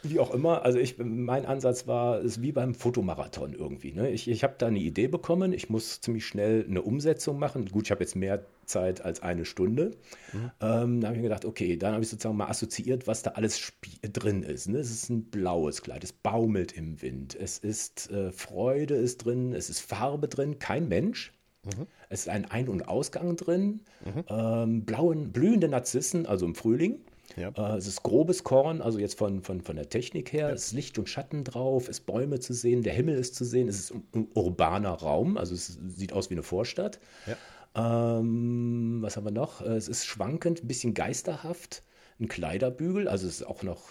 [0.05, 3.93] Wie auch immer, also ich, mein Ansatz war, ist wie beim Fotomarathon irgendwie.
[3.93, 4.09] Ne?
[4.11, 7.67] Ich, ich habe da eine Idee bekommen, ich muss ziemlich schnell eine Umsetzung machen.
[7.67, 9.91] Gut, ich habe jetzt mehr Zeit als eine Stunde.
[10.33, 10.51] Mhm.
[10.59, 13.31] Ähm, da habe ich mir gedacht, okay, dann habe ich sozusagen mal assoziiert, was da
[13.31, 13.71] alles
[14.01, 14.67] drin ist.
[14.67, 14.79] Ne?
[14.79, 19.53] Es ist ein blaues Kleid, es baumelt im Wind, es ist äh, Freude ist drin,
[19.53, 21.31] es ist Farbe drin, kein Mensch.
[21.63, 21.87] Mhm.
[22.13, 24.23] Es ist ein Ein- und Ausgang drin, mhm.
[24.29, 26.99] ähm, blauen, blühende Narzissen, also im Frühling.
[27.35, 27.49] Ja.
[27.49, 30.49] Äh, es ist grobes Korn, also jetzt von, von, von der Technik her.
[30.49, 30.53] Ja.
[30.53, 33.45] Es ist Licht und Schatten drauf, es ist Bäume zu sehen, der Himmel ist zu
[33.45, 33.67] sehen.
[33.67, 36.99] Es ist ein urbaner Raum, also es sieht aus wie eine Vorstadt.
[37.25, 38.19] Ja.
[38.19, 39.61] Ähm, was haben wir noch?
[39.61, 41.81] Es ist schwankend, ein bisschen geisterhaft.
[42.19, 43.81] Ein Kleiderbügel, also es ist auch noch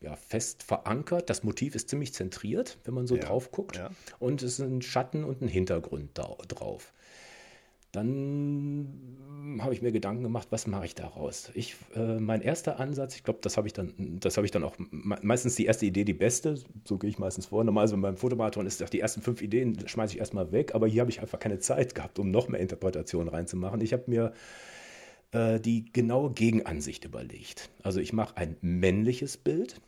[0.00, 1.30] ja, fest verankert.
[1.30, 3.76] Das Motiv ist ziemlich zentriert, wenn man so ja, drauf guckt.
[3.76, 3.90] Ja.
[4.18, 6.92] Und es ist ein Schatten und ein Hintergrund da, drauf.
[7.92, 11.50] Dann habe ich mir Gedanken gemacht, was mache ich daraus?
[11.54, 14.62] Ich, äh, mein erster Ansatz, ich glaube, das habe ich dann, das habe ich dann
[14.62, 17.64] auch meistens die erste Idee die beste, so gehe ich meistens vor.
[17.64, 21.00] Normalerweise beim Fotomarathon ist auch die ersten fünf Ideen schmeiße ich erstmal weg, aber hier
[21.00, 23.80] habe ich einfach keine Zeit gehabt, um noch mehr Interpretationen reinzumachen.
[23.80, 24.32] Ich habe mir
[25.32, 27.70] äh, die genaue Gegenansicht überlegt.
[27.82, 29.80] Also ich mache ein männliches Bild,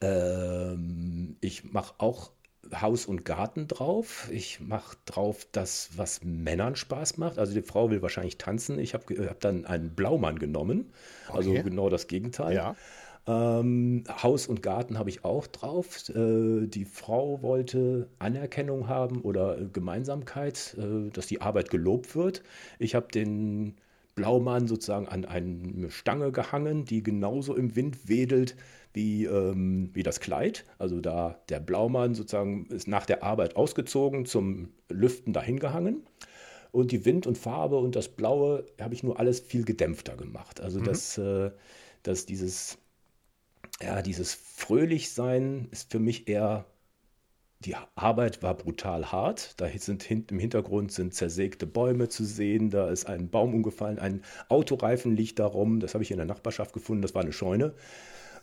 [0.00, 2.30] ähm, ich mache auch
[2.80, 4.28] Haus und Garten drauf.
[4.32, 7.38] Ich mache drauf das, was Männern Spaß macht.
[7.38, 8.78] Also die Frau will wahrscheinlich tanzen.
[8.78, 10.92] Ich habe hab dann einen Blaumann genommen.
[11.28, 11.62] Also okay.
[11.62, 12.54] genau das Gegenteil.
[12.54, 12.76] Ja.
[13.26, 16.08] Ähm, Haus und Garten habe ich auch drauf.
[16.08, 22.42] Äh, die Frau wollte Anerkennung haben oder Gemeinsamkeit, äh, dass die Arbeit gelobt wird.
[22.78, 23.76] Ich habe den
[24.14, 28.56] Blaumann sozusagen an eine Stange gehangen, die genauso im Wind wedelt
[28.92, 30.64] wie, ähm, wie das Kleid.
[30.78, 36.06] Also da der Blaumann sozusagen ist nach der Arbeit ausgezogen, zum Lüften dahin gehangen.
[36.70, 40.60] Und die Wind und Farbe und das Blaue habe ich nur alles viel gedämpfter gemacht.
[40.60, 40.84] Also mhm.
[40.84, 41.50] dass, äh,
[42.02, 42.78] dass dieses,
[43.82, 46.66] ja, dieses Fröhlichsein ist für mich eher
[47.64, 49.60] die Arbeit war brutal hart.
[49.60, 52.70] Da sind im Hintergrund sind zersägte Bäume zu sehen.
[52.70, 55.78] Da ist ein Baum umgefallen, ein Autoreifen liegt da rum.
[55.78, 57.02] Das habe ich in der Nachbarschaft gefunden.
[57.02, 57.74] Das war eine Scheune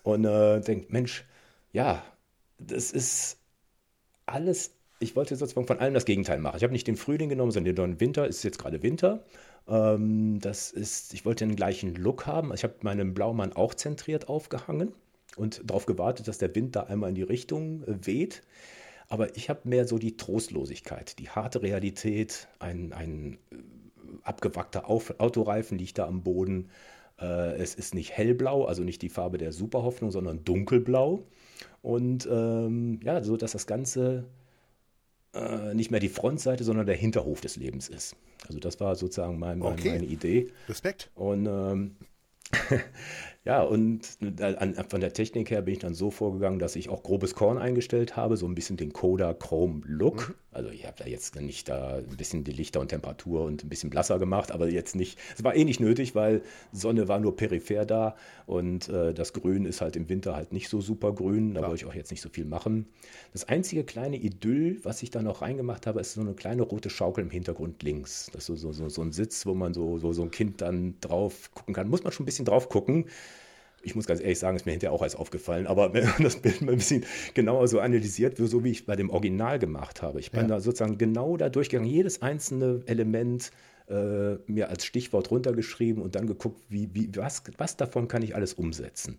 [0.04, 1.26] und äh, denkt, Mensch,
[1.72, 2.04] ja,
[2.58, 3.38] das ist
[4.26, 6.58] alles, ich wollte sozusagen von allem das Gegenteil machen.
[6.58, 9.24] Ich habe nicht den Frühling genommen, sondern den Winter, es ist jetzt gerade Winter.
[9.68, 12.54] Ähm, das ist, ich wollte den gleichen Look haben.
[12.54, 14.92] Ich habe meinen Blaumann auch zentriert aufgehangen
[15.36, 18.42] und darauf gewartet, dass der Wind da einmal in die Richtung äh, weht.
[19.08, 23.56] Aber ich habe mehr so die Trostlosigkeit, die harte Realität, ein, ein äh,
[24.24, 26.70] abgewrackter Autoreifen liegt da am Boden
[27.26, 31.24] es ist nicht hellblau, also nicht die Farbe der Superhoffnung, sondern dunkelblau.
[31.82, 34.26] Und ähm, ja, so dass das Ganze
[35.34, 38.16] äh, nicht mehr die Frontseite, sondern der Hinterhof des Lebens ist.
[38.48, 39.92] Also das war sozusagen mein, mein, okay.
[39.92, 40.48] meine Idee.
[40.68, 41.12] Respekt.
[41.16, 41.96] Und ähm,
[43.46, 47.04] ja, und an, von der Technik her bin ich dann so vorgegangen, dass ich auch
[47.04, 50.30] grobes Korn eingestellt habe, so ein bisschen den Coda Chrome Look.
[50.30, 50.36] Mhm.
[50.52, 53.70] Also ich habe da jetzt nicht da ein bisschen die Lichter und Temperatur und ein
[53.70, 56.42] bisschen blasser gemacht, aber jetzt nicht, es war eh nicht nötig, weil
[56.74, 60.68] Sonne war nur peripher da und äh, das Grün ist halt im Winter halt nicht
[60.68, 62.88] so super grün, da wollte ich auch jetzt nicht so viel machen.
[63.32, 66.90] Das einzige kleine Idyll, was ich da noch reingemacht habe, ist so eine kleine rote
[66.90, 68.30] Schaukel im Hintergrund links.
[68.34, 70.96] Das ist so, so, so ein Sitz, wo man so, so, so ein Kind dann
[71.00, 71.90] drauf gucken kann.
[71.90, 73.06] Muss man schon ein bisschen drauf gucken
[73.82, 76.38] ich muss ganz ehrlich sagen, ist mir hinterher auch als aufgefallen, aber wenn man das
[76.38, 80.20] Bild mal ein bisschen genauer so analysiert, so wie ich bei dem Original gemacht habe.
[80.20, 80.48] Ich bin ja.
[80.48, 83.52] da sozusagen genau da durchgegangen, jedes einzelne Element
[83.90, 88.36] äh, mir als Stichwort runtergeschrieben und dann geguckt, wie, wie, was, was davon kann ich
[88.36, 89.18] alles umsetzen.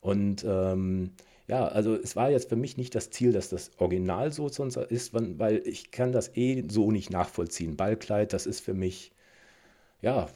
[0.00, 1.12] Und ähm,
[1.46, 5.14] ja, also es war jetzt für mich nicht das Ziel, dass das Original so ist,
[5.14, 7.76] weil ich kann das eh so nicht nachvollziehen.
[7.76, 9.12] Ballkleid, das ist für mich
[10.04, 10.28] ja,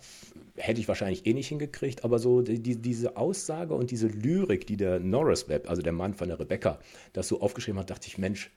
[0.57, 4.79] hätte ich wahrscheinlich eh nicht hingekriegt, aber so die, diese Aussage und diese Lyrik, die
[4.79, 6.79] der Norris Webb, also der Mann von der Rebecca,
[7.13, 8.51] das so aufgeschrieben hat, dachte ich, Mensch,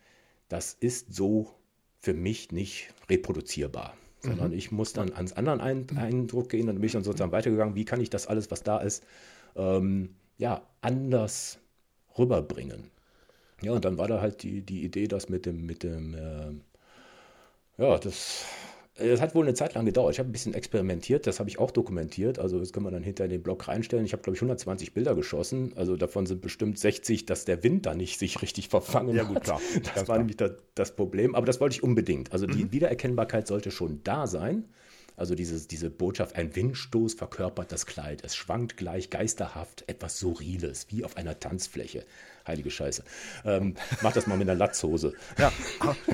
[0.47, 1.51] das ist so
[1.99, 3.93] für mich nicht reproduzierbar.
[4.21, 4.57] Sondern mhm.
[4.57, 7.99] ich muss dann ans anderen Eindruck gehen und bin ich dann sozusagen weitergegangen, wie kann
[7.99, 9.03] ich das alles, was da ist,
[9.57, 11.59] ähm, ja, anders
[12.17, 12.89] rüberbringen.
[13.61, 17.81] Ja, und dann war da halt die, die Idee, das mit dem, mit dem, äh,
[17.81, 18.45] ja, das
[18.95, 20.13] es hat wohl eine Zeit lang gedauert.
[20.13, 22.39] Ich habe ein bisschen experimentiert, das habe ich auch dokumentiert.
[22.39, 24.05] Also das können wir dann hinter in den Blog reinstellen.
[24.05, 25.73] Ich habe, glaube ich, 120 Bilder geschossen.
[25.75, 29.43] Also davon sind bestimmt 60, dass der Wind da nicht sich richtig verfangen ja, gut,
[29.43, 29.61] klar.
[29.81, 30.17] Das Ganz war klar.
[30.19, 31.35] nämlich das, das, Problem.
[31.35, 32.33] Aber das wollte ich unbedingt.
[32.33, 32.71] Also die mhm.
[32.71, 34.65] Wiedererkennbarkeit sollte schon da sein.
[35.15, 38.23] Also dieses, diese Botschaft, ein Windstoß verkörpert das Kleid.
[38.23, 42.05] Es schwankt gleich geisterhaft, etwas Surreales, wie auf einer Tanzfläche.
[42.47, 43.03] Heilige Scheiße.
[43.45, 45.13] Ähm, mach das mal mit einer Latzhose.
[45.37, 45.51] Ja,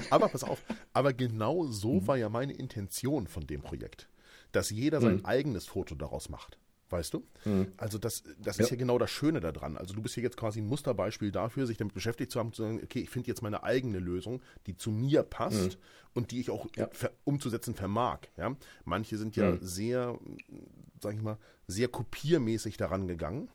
[0.10, 0.62] aber, pass auf.
[0.94, 2.08] Aber genau so mhm.
[2.08, 4.10] war ja meine Intention von dem Projekt.
[4.52, 5.26] Dass jeder sein mhm.
[5.26, 6.58] eigenes Foto daraus macht.
[6.90, 7.24] Weißt du?
[7.44, 7.74] Mhm.
[7.76, 8.76] Also das, das ist ja.
[8.76, 9.76] ja genau das Schöne daran.
[9.78, 12.62] Also du bist hier jetzt quasi ein Musterbeispiel dafür, sich damit beschäftigt zu haben, zu
[12.62, 15.82] sagen, okay, ich finde jetzt meine eigene Lösung, die zu mir passt mhm.
[16.14, 16.90] und die ich auch ja.
[17.26, 18.20] umzusetzen vermag.
[18.38, 18.56] Ja?
[18.86, 19.60] Manche sind ja mhm.
[19.62, 20.18] sehr,
[21.02, 21.38] sag ich mal,
[21.68, 23.50] sehr kopiermäßig daran gegangen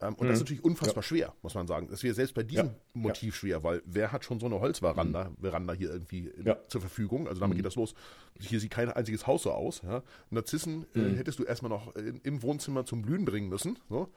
[0.00, 0.28] ähm, und mhm.
[0.28, 0.44] das ist mhm.
[0.44, 1.08] natürlich unfassbar ja.
[1.08, 1.88] schwer, muss man sagen.
[1.90, 2.74] Das wäre selbst bei diesem ja.
[2.92, 3.38] Motiv ja.
[3.38, 5.36] schwer, weil wer hat schon so eine Holzveranda mhm.
[5.40, 7.28] Veranda hier irgendwie in, zur Verfügung?
[7.28, 7.58] Also damit mhm.
[7.58, 7.94] geht das los.
[8.38, 9.80] Hier sieht kein einziges Haus so aus.
[10.30, 11.16] Narzissen äh, mhm.
[11.16, 13.78] hättest du erstmal noch in, im Wohnzimmer zum Blühen bringen müssen.
[13.88, 14.08] So.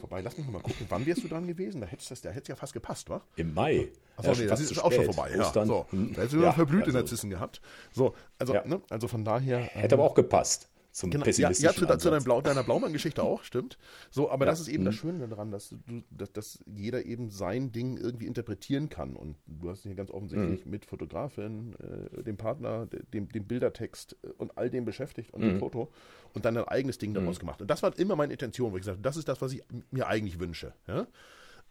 [0.00, 1.82] Wobei, lass mich mal gucken, wann wärst du dran gewesen?
[1.82, 3.20] Da hättest das, ja fast gepasst, wa?
[3.36, 3.88] Im Mai.
[4.16, 5.32] Achso, nee, das ist auch schon vorbei.
[5.36, 5.52] Ja.
[5.52, 5.86] So.
[5.92, 6.98] Da hättest du noch verblühte also.
[6.98, 7.60] Narzissen gehabt.
[7.92, 9.58] So, also, ne, also von daher.
[9.58, 12.62] Hätte ähm, aber auch gepasst zum genau, pessimistischen Ja, ja zu, zu deiner, Blau, deiner
[12.62, 13.76] Blaumann-Geschichte auch, stimmt.
[14.10, 14.50] So, aber ja.
[14.50, 14.86] das ist eben mhm.
[14.86, 19.14] das Schöne daran, dass, du, dass, dass, jeder eben sein Ding irgendwie interpretieren kann.
[19.14, 20.70] Und du hast dich hier ganz offensichtlich mhm.
[20.70, 25.48] mit Fotografin, äh, dem Partner, dem, dem Bildertext äh, und all dem beschäftigt und mhm.
[25.48, 25.92] dem Foto
[26.32, 27.40] und dann dein eigenes Ding daraus mhm.
[27.40, 27.60] gemacht.
[27.60, 29.62] Und das war immer meine Intention, wo ich gesagt habe, das ist das, was ich
[29.90, 30.72] mir eigentlich wünsche.
[30.88, 31.06] Ja?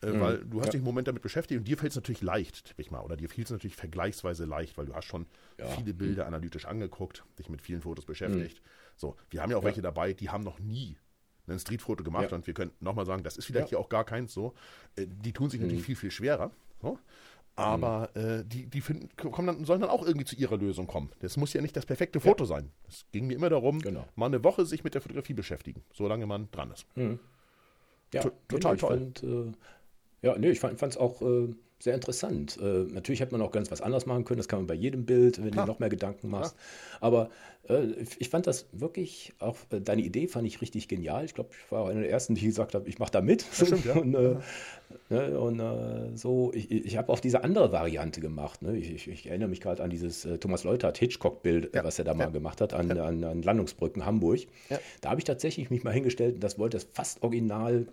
[0.03, 0.19] Äh, mhm.
[0.19, 0.71] Weil du hast ja.
[0.73, 3.17] dich im Moment damit beschäftigt und dir fällt es natürlich leicht, tippe ich mal, oder
[3.17, 5.25] dir fiel es natürlich vergleichsweise leicht, weil du hast schon
[5.77, 8.61] viele Bilder analytisch angeguckt, dich mit vielen Fotos beschäftigt.
[8.61, 8.84] Mhm.
[8.95, 9.67] So, wir haben ja auch ja.
[9.67, 10.97] welche dabei, die haben noch nie
[11.47, 14.33] ein Streetfoto gemacht und wir können nochmal sagen, das ist vielleicht hier auch gar keins
[14.33, 14.53] so.
[14.95, 15.67] Äh, die tun sich mhm.
[15.67, 16.51] natürlich viel, viel schwerer.
[16.81, 16.97] So.
[17.55, 18.21] Aber mhm.
[18.21, 21.11] äh, die, die finden, kommen dann, sollen dann auch irgendwie zu ihrer Lösung kommen.
[21.19, 22.71] Das muss ja nicht das perfekte Foto sein.
[22.87, 24.07] Es ging mir immer darum, genau.
[24.15, 26.85] mal eine Woche sich mit der Fotografie beschäftigen, solange man dran ist.
[26.95, 27.19] Mhm.
[28.13, 28.97] Ja, total toll.
[28.97, 29.51] Fand, äh,
[30.21, 31.53] ja, nee, ich fand es auch äh,
[31.85, 32.57] sehr interessant.
[32.61, 34.39] Äh, natürlich hätte man auch ganz was anderes machen können.
[34.39, 35.65] Das kann man bei jedem Bild, wenn Klar.
[35.65, 36.55] du noch mehr Gedanken machst.
[36.55, 36.97] Ja.
[36.99, 37.29] Aber
[37.69, 41.25] äh, ich fand das wirklich, auch äh, deine Idee fand ich richtig genial.
[41.25, 43.45] Ich glaube, ich war einer der ersten, die gesagt habe, ich mache da mit.
[43.47, 43.93] Das stimmt, ja.
[44.01, 44.35] und, äh,
[45.09, 48.63] ne, und äh, so, ich, ich habe auch diese andere Variante gemacht.
[48.63, 48.75] Ne?
[48.77, 51.83] Ich, ich, ich, erinnere mich gerade an dieses äh, Thomas Leutert Hitchcock-Bild, ja.
[51.83, 54.39] was er da mal gemacht hat, an, an, an Landungsbrücken Hamburg.
[55.01, 57.85] Da habe ich tatsächlich mich mal hingestellt und das wollte es fast original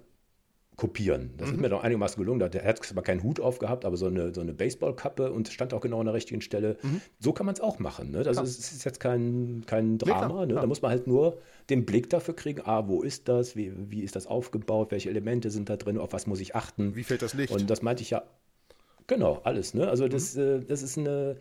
[0.77, 1.31] kopieren.
[1.37, 1.55] Das mhm.
[1.55, 2.51] ist mir doch einigermaßen gelungen.
[2.51, 5.81] Der hat zwar keinen Hut aufgehabt, aber so eine, so eine Baseballkappe und stand auch
[5.81, 6.77] genau an der richtigen Stelle.
[6.83, 7.01] Mhm.
[7.19, 8.11] So kann man es auch machen.
[8.11, 8.23] Ne?
[8.23, 10.47] Das ist, ist, jetzt kein, kein Drama.
[10.47, 10.61] Nee, ne?
[10.61, 14.03] Da muss man halt nur den Blick dafür kriegen, ah, wo ist das, wie, wie
[14.03, 16.97] ist das aufgebaut, welche Elemente sind da drin, auf was muss ich achten.
[16.97, 17.53] Wie fällt das Licht?
[17.53, 18.23] Und das meinte ich ja,
[19.07, 19.75] genau, alles.
[19.75, 19.89] Ne?
[19.89, 20.43] Also das, mhm.
[20.43, 21.37] äh, das ist eine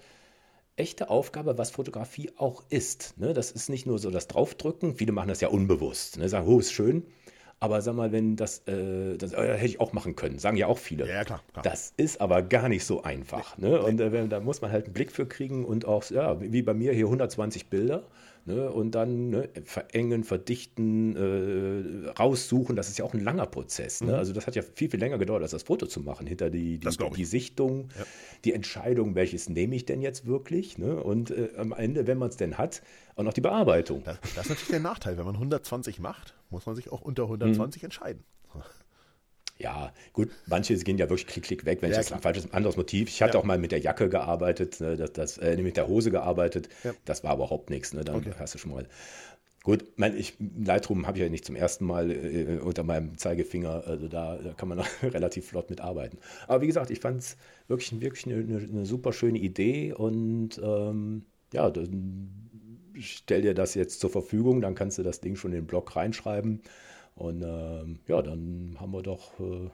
[0.76, 3.18] echte Aufgabe, was Fotografie auch ist.
[3.18, 3.34] Ne?
[3.34, 6.18] Das ist nicht nur so das Draufdrücken, viele machen das ja unbewusst.
[6.18, 6.28] Ne?
[6.28, 7.04] Sagen, oh, ist schön,
[7.64, 10.66] Aber sag mal, wenn das, äh, das äh, hätte ich auch machen können, sagen ja
[10.66, 11.08] auch viele.
[11.08, 11.44] Ja, klar.
[11.54, 11.64] klar.
[11.64, 13.56] Das ist aber gar nicht so einfach.
[13.60, 13.70] Nee.
[13.70, 13.82] Ne?
[13.84, 16.74] Und äh, da muss man halt einen Blick für kriegen und auch, ja, wie bei
[16.74, 18.08] mir hier 120 Bilder.
[18.44, 24.02] Ne, und dann ne, verengen, verdichten, äh, raussuchen, das ist ja auch ein langer Prozess.
[24.02, 24.14] Ne?
[24.14, 24.18] Mhm.
[24.18, 26.80] Also das hat ja viel, viel länger gedauert, als das Foto zu machen, hinter die,
[26.80, 28.04] die, die Sichtung, ja.
[28.44, 30.80] die Entscheidung, welches nehme ich denn jetzt wirklich.
[30.80, 30.96] Ne?
[30.96, 32.82] Und äh, am Ende, wenn man es denn hat,
[33.16, 34.02] auch noch die Bearbeitung.
[34.04, 35.20] Das, das, ist natürlich der Nachteil.
[35.20, 37.86] Wenn man 120 macht, muss man sich auch unter 120 mhm.
[37.86, 38.24] entscheiden.
[39.62, 42.52] Ja, gut, manche gehen ja wirklich klick, klick weg, wenn ja, ich das ein falsches,
[42.52, 43.10] anderes Motiv.
[43.10, 43.40] Ich hatte ja.
[43.40, 46.70] auch mal mit der Jacke gearbeitet, ne, das, das, äh, mit der Hose gearbeitet.
[46.84, 46.94] Ja.
[47.06, 47.94] Das war überhaupt nichts.
[47.94, 48.32] Ne, dann okay.
[48.40, 48.88] hast du schon mal.
[49.64, 53.84] Gut, mein, ich, Lightroom habe ich ja nicht zum ersten Mal äh, unter meinem Zeigefinger,
[53.86, 56.18] also da, da kann man noch relativ flott mitarbeiten.
[56.48, 57.38] Aber wie gesagt, ich fand es
[57.68, 61.70] wirklich, wirklich eine, eine, eine, super schöne Idee und ähm, ja,
[63.02, 65.96] stell dir das jetzt zur Verfügung, dann kannst du das Ding schon in den Blog
[65.96, 66.62] reinschreiben.
[67.16, 69.70] Und ähm, ja, dann haben wir doch, äh,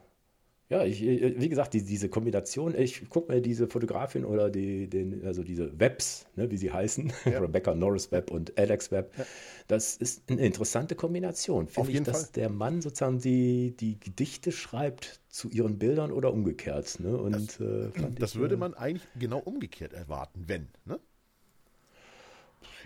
[0.69, 5.25] ja, ich, wie gesagt, die, diese Kombination, ich gucke mir diese Fotografin oder die, den,
[5.25, 7.39] also diese Webs, ne, wie sie heißen, ja.
[7.39, 9.25] Rebecca Norris Web und Alex Web, ja.
[9.67, 11.67] das ist eine interessante Kombination.
[11.67, 12.31] Finde ich, dass Fall.
[12.35, 16.99] der Mann sozusagen die, die Gedichte schreibt zu ihren Bildern oder umgekehrt.
[16.99, 17.15] Ne?
[17.15, 20.99] Und, das, äh, das ich, würde äh, man eigentlich genau umgekehrt erwarten, wenn, ne?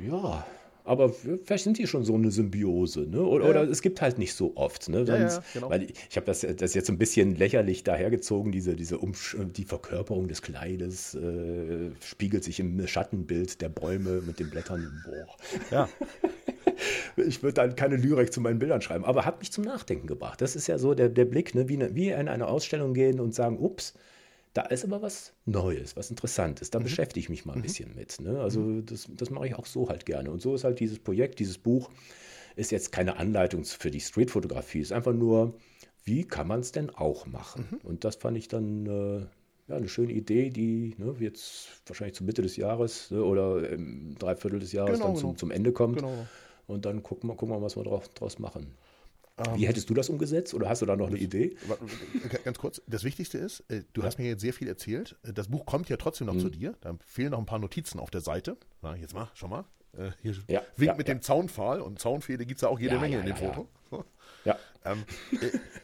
[0.08, 0.46] Ja,
[0.84, 3.22] aber vielleicht sind die schon so eine Symbiose, ne?
[3.22, 3.50] Oder, ja.
[3.52, 5.06] oder es gibt halt nicht so oft, ne?
[5.06, 5.70] Sonst, ja, ja, genau.
[5.70, 9.64] Weil ich, ich habe das, das jetzt ein bisschen lächerlich dahergezogen, diese, diese Umsch die
[9.64, 15.04] Verkörperung des Kleides äh, spiegelt sich im Schattenbild der Bäume mit den Blättern.
[15.06, 15.28] Boah.
[15.70, 15.90] Ja.
[17.16, 20.42] ich würde dann keine Lyrik zu meinen Bildern schreiben, aber hat mich zum Nachdenken gebracht.
[20.42, 21.70] Das ist ja so der, der Blick, ne?
[21.70, 23.94] wie, ne, wie in eine Ausstellung gehen und sagen, ups,
[24.54, 26.72] da ist aber was Neues, was Interessantes.
[26.72, 26.84] Da mhm.
[26.84, 27.64] beschäftige ich mich mal ein mhm.
[27.64, 28.20] bisschen mit.
[28.20, 28.40] Ne?
[28.42, 28.86] Also mhm.
[28.86, 30.32] das, das mache ich auch so halt gerne.
[30.32, 31.90] Und so ist halt dieses Projekt, dieses Buch,
[32.56, 34.80] ist jetzt keine Anleitung für die Streetfotografie.
[34.80, 35.56] Ist einfach nur,
[36.04, 37.68] wie kann man es denn auch machen?
[37.72, 37.78] Mhm.
[37.84, 39.26] Und das fand ich dann äh,
[39.70, 44.16] ja, eine schöne Idee, die ne, jetzt wahrscheinlich zur Mitte des Jahres ne, oder im
[44.20, 45.40] Dreiviertel des Jahres genau, dann zum, genau.
[45.40, 45.98] zum Ende kommt.
[45.98, 46.28] Genau.
[46.68, 48.76] Und dann gucken wir, gucken wir was wir daraus machen.
[49.56, 51.56] Wie ähm, hättest du das umgesetzt oder hast du da noch eine Idee?
[52.44, 54.08] Ganz kurz, das Wichtigste ist, äh, du ja.
[54.08, 55.16] hast mir jetzt sehr viel erzählt.
[55.24, 56.40] Äh, das Buch kommt ja trotzdem noch mhm.
[56.40, 56.76] zu dir.
[56.82, 58.58] Da fehlen noch ein paar Notizen auf der Seite.
[58.82, 59.66] Na, jetzt mal, schau mal.
[59.98, 62.98] Äh, hier ja, winkt ja, mit dem Zaunpfahl und Zaunpfähle gibt es ja auch jede
[62.98, 63.68] Menge in dem Foto.
[64.44, 64.58] Ja.
[64.84, 65.04] Ähm,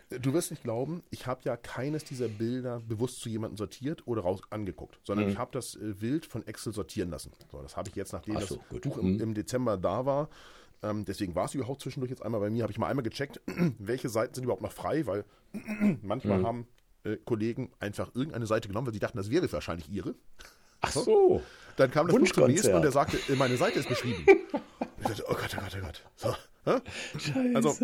[0.10, 4.22] du wirst nicht glauben, ich habe ja keines dieser Bilder bewusst zu jemandem sortiert oder
[4.24, 5.34] raus angeguckt, sondern mhm.
[5.34, 7.32] ich habe das Wild von Excel sortieren lassen.
[7.52, 8.82] So, das habe ich jetzt, nachdem so, das gut.
[8.82, 9.22] Buch im, mhm.
[9.22, 10.30] im Dezember da war,
[10.84, 13.42] ähm, deswegen war es überhaupt zwischendurch jetzt einmal bei mir, habe ich mal einmal gecheckt,
[13.80, 15.26] welche Seiten sind überhaupt noch frei, weil
[16.02, 16.46] manchmal mhm.
[16.46, 16.68] haben
[17.04, 20.16] äh, Kollegen einfach irgendeine Seite genommen, weil sie dachten, das wäre wahrscheinlich ihre.
[20.82, 21.42] Ach so.
[21.78, 24.26] Dann kam das Buch zum nächsten und der sagte, meine Seite ist beschrieben.
[25.00, 26.04] ich dachte, oh Gott, oh Gott, oh Gott.
[26.16, 26.36] So.
[27.18, 27.56] Scheiße.
[27.56, 27.76] Also,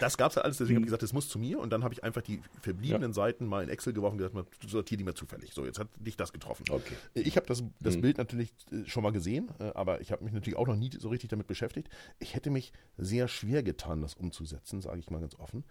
[0.00, 1.84] das gab es ja alles, deswegen habe ich gesagt, das muss zu mir und dann
[1.84, 3.14] habe ich einfach die verbliebenen ja.
[3.14, 5.52] Seiten mal in Excel geworfen und gesagt, sortiere die mir zufällig.
[5.52, 6.64] So, jetzt hat dich das getroffen.
[6.70, 6.94] Okay.
[7.14, 8.00] Ich habe das, das mhm.
[8.02, 10.90] Bild natürlich äh, schon mal gesehen, äh, aber ich habe mich natürlich auch noch nie
[10.98, 11.88] so richtig damit beschäftigt.
[12.18, 15.64] Ich hätte mich sehr schwer getan, das umzusetzen, sage ich mal ganz offen,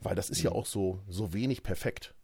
[0.00, 0.44] weil das ist mhm.
[0.44, 2.14] ja auch so, so wenig perfekt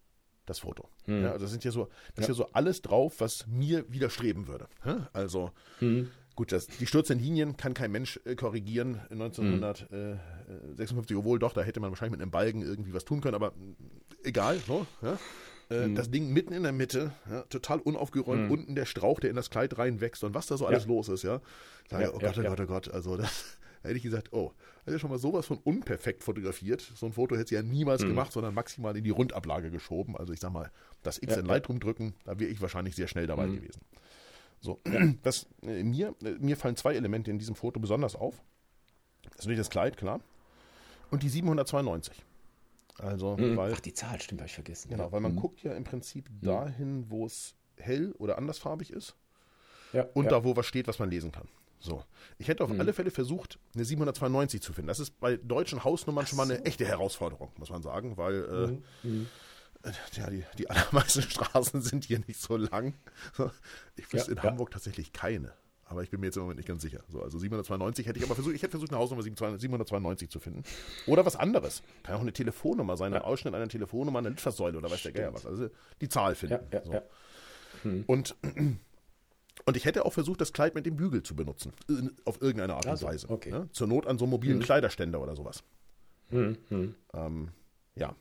[0.49, 0.89] das Foto.
[1.07, 1.23] Mhm.
[1.23, 2.23] Ja, also das sind ja so, das ja.
[2.23, 4.69] ist ja so alles drauf, was mir widerstreben würde.
[5.13, 6.11] Also mhm.
[6.39, 9.01] Gut, das, die stürzenden Linien kann kein Mensch äh, korrigieren.
[9.11, 11.19] 1956, mhm.
[11.19, 14.29] obwohl doch, da hätte man wahrscheinlich mit einem Balken irgendwie was tun können, aber äh,
[14.29, 14.57] egal.
[14.65, 15.19] So, ja?
[15.69, 15.97] äh, mhm.
[15.97, 18.53] Das Ding mitten in der Mitte, ja, total unaufgeräumt, mhm.
[18.53, 20.91] unten der Strauch, der in das Kleid reinwächst und was da so alles ja.
[20.91, 21.41] los ist, ja.
[21.91, 24.53] Sag, ja, oh Gott, oh Gott, oh Gott, also das hätte ich gesagt, oh,
[24.85, 26.89] hätte ich schon mal sowas von unperfekt fotografiert.
[26.95, 28.11] So ein Foto hätte sie ja niemals mhm.
[28.11, 30.17] gemacht, sondern maximal in die Rundablage geschoben.
[30.17, 30.71] Also ich sag mal,
[31.03, 33.57] das X in Lightroom drücken, da wäre ich wahrscheinlich sehr schnell dabei mhm.
[33.57, 33.81] gewesen.
[34.61, 34.81] So,
[35.23, 38.43] das, äh, mir, äh, mir fallen zwei Elemente in diesem Foto besonders auf.
[39.23, 40.21] Das ist natürlich das Kleid, klar.
[41.11, 42.25] Und die 792.
[42.99, 43.57] Also, mhm.
[43.57, 44.91] weil, Ach, die Zahl, stimmt, habe ich vergessen.
[44.91, 45.41] Genau, weil man mhm.
[45.41, 46.47] guckt ja im Prinzip mhm.
[46.47, 49.15] dahin, wo es hell oder andersfarbig ist.
[49.93, 50.31] Ja, und ja.
[50.31, 51.49] da, wo was steht, was man lesen kann.
[51.81, 52.03] So.
[52.39, 52.81] Ich hätte auf mhm.
[52.81, 54.89] alle Fälle versucht, eine 792 zu finden.
[54.89, 56.65] Das ist bei deutschen Hausnummern Ach schon mal eine so.
[56.65, 58.83] echte Herausforderung, muss man sagen, weil äh, mhm.
[59.03, 59.27] Mhm.
[60.13, 62.95] Ja, die, die allermeisten Straßen sind hier nicht so lang.
[63.97, 64.51] Ich wüsste ja, in ja.
[64.51, 65.53] Hamburg tatsächlich keine.
[65.89, 67.01] Aber ich bin mir jetzt im Moment nicht ganz sicher.
[67.09, 70.63] So, also 792 hätte ich aber versucht, ich hätte versucht, eine Hausnummer 792 zu finden.
[71.07, 71.83] Oder was anderes.
[72.03, 75.33] Kann auch eine Telefonnummer sein, ein Ausschnitt einer Telefonnummer, eine Litfaßsäule oder weiß der Geier
[75.33, 75.47] was.
[75.47, 75.71] Also
[76.01, 76.59] die Zahl finden.
[76.71, 77.01] Ja, so.
[77.85, 78.05] hm.
[78.07, 78.37] Und,
[79.65, 81.73] und ich hätte auch versucht, das Kleid mit dem Bügel zu benutzen.
[82.27, 83.31] Auf irgendeine Art und also, Weise.
[83.31, 83.51] Okay.
[83.51, 83.67] Ja?
[83.73, 84.65] Zur Not an so einem mobilen hm.
[84.65, 85.65] Kleiderständer oder sowas.
[86.29, 86.95] Hm, hm.
[87.15, 87.49] Ähm,
[87.95, 88.15] ja.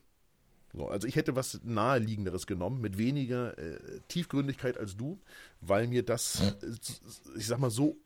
[0.73, 5.19] So, also ich hätte was naheliegenderes genommen, mit weniger äh, Tiefgründigkeit als du,
[5.62, 7.97] weil mir das, äh, ich sag mal, so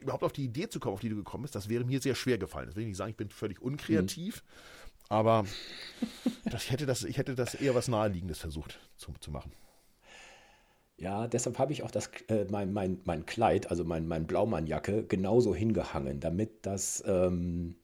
[0.00, 2.14] überhaupt auf die Idee zu kommen, auf die du gekommen bist, das wäre mir sehr
[2.14, 2.66] schwer gefallen.
[2.66, 5.00] Das will ich nicht sagen, ich bin völlig unkreativ, mhm.
[5.08, 5.44] aber
[6.44, 9.52] das, ich, hätte das, ich hätte das eher was Naheliegendes versucht zu, zu machen.
[10.98, 15.04] Ja, deshalb habe ich auch das, äh, mein, mein, mein Kleid, also mein, mein Blaumannjacke,
[15.04, 17.76] genauso hingehangen, damit das ähm,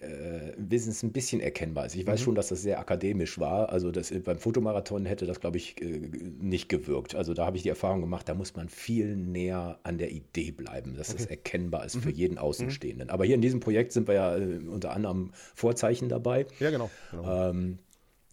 [0.00, 1.94] äh, wenigstens ein bisschen erkennbar ist.
[1.94, 2.24] Ich weiß mhm.
[2.24, 3.68] schon, dass das sehr akademisch war.
[3.68, 6.00] Also das, beim Fotomarathon hätte das, glaube ich, äh,
[6.40, 7.14] nicht gewirkt.
[7.14, 10.50] Also da habe ich die Erfahrung gemacht, da muss man viel näher an der Idee
[10.50, 11.18] bleiben, dass okay.
[11.18, 12.00] das erkennbar ist mhm.
[12.00, 13.10] für jeden Außenstehenden.
[13.10, 16.46] Aber hier in diesem Projekt sind wir ja äh, unter anderem Vorzeichen dabei.
[16.58, 16.90] Ja, genau.
[17.10, 17.50] genau.
[17.50, 17.78] Ähm,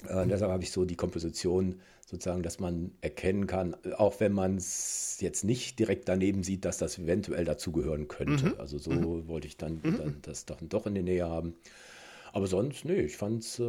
[0.08, 4.58] äh, deshalb habe ich so die Komposition sozusagen, dass man erkennen kann, auch wenn man
[4.58, 8.48] es jetzt nicht direkt daneben sieht, dass das eventuell dazugehören könnte.
[8.48, 8.56] Mhm.
[8.58, 9.28] Also so mhm.
[9.28, 9.98] wollte ich dann, mhm.
[9.98, 11.56] dann, das doch, doch in der Nähe haben.
[12.34, 13.64] Aber sonst, nee, ich fand es, äh,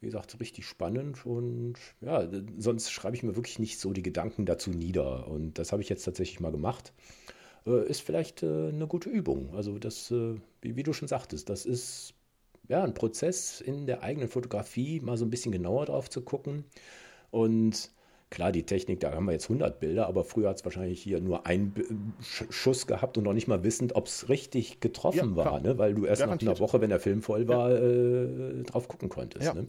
[0.00, 2.28] wie gesagt, richtig spannend und ja,
[2.58, 5.26] sonst schreibe ich mir wirklich nicht so die Gedanken dazu nieder.
[5.28, 6.92] Und das habe ich jetzt tatsächlich mal gemacht.
[7.66, 9.54] Äh, ist vielleicht äh, eine gute Übung.
[9.54, 12.14] Also das, äh, wie, wie du schon sagtest, das ist
[12.68, 16.64] ja, ein Prozess in der eigenen Fotografie, mal so ein bisschen genauer drauf zu gucken.
[17.30, 17.90] Und
[18.30, 21.20] klar, die Technik, da haben wir jetzt 100 Bilder, aber früher hat es wahrscheinlich hier
[21.20, 25.60] nur einen Schuss gehabt und noch nicht mal wissend, ob es richtig getroffen ja, war,
[25.60, 25.78] ne?
[25.78, 26.50] weil du erst garantiert.
[26.50, 27.78] nach einer Woche, wenn der Film voll war, ja.
[27.78, 29.46] äh, drauf gucken konntest.
[29.46, 29.66] Ja, ne?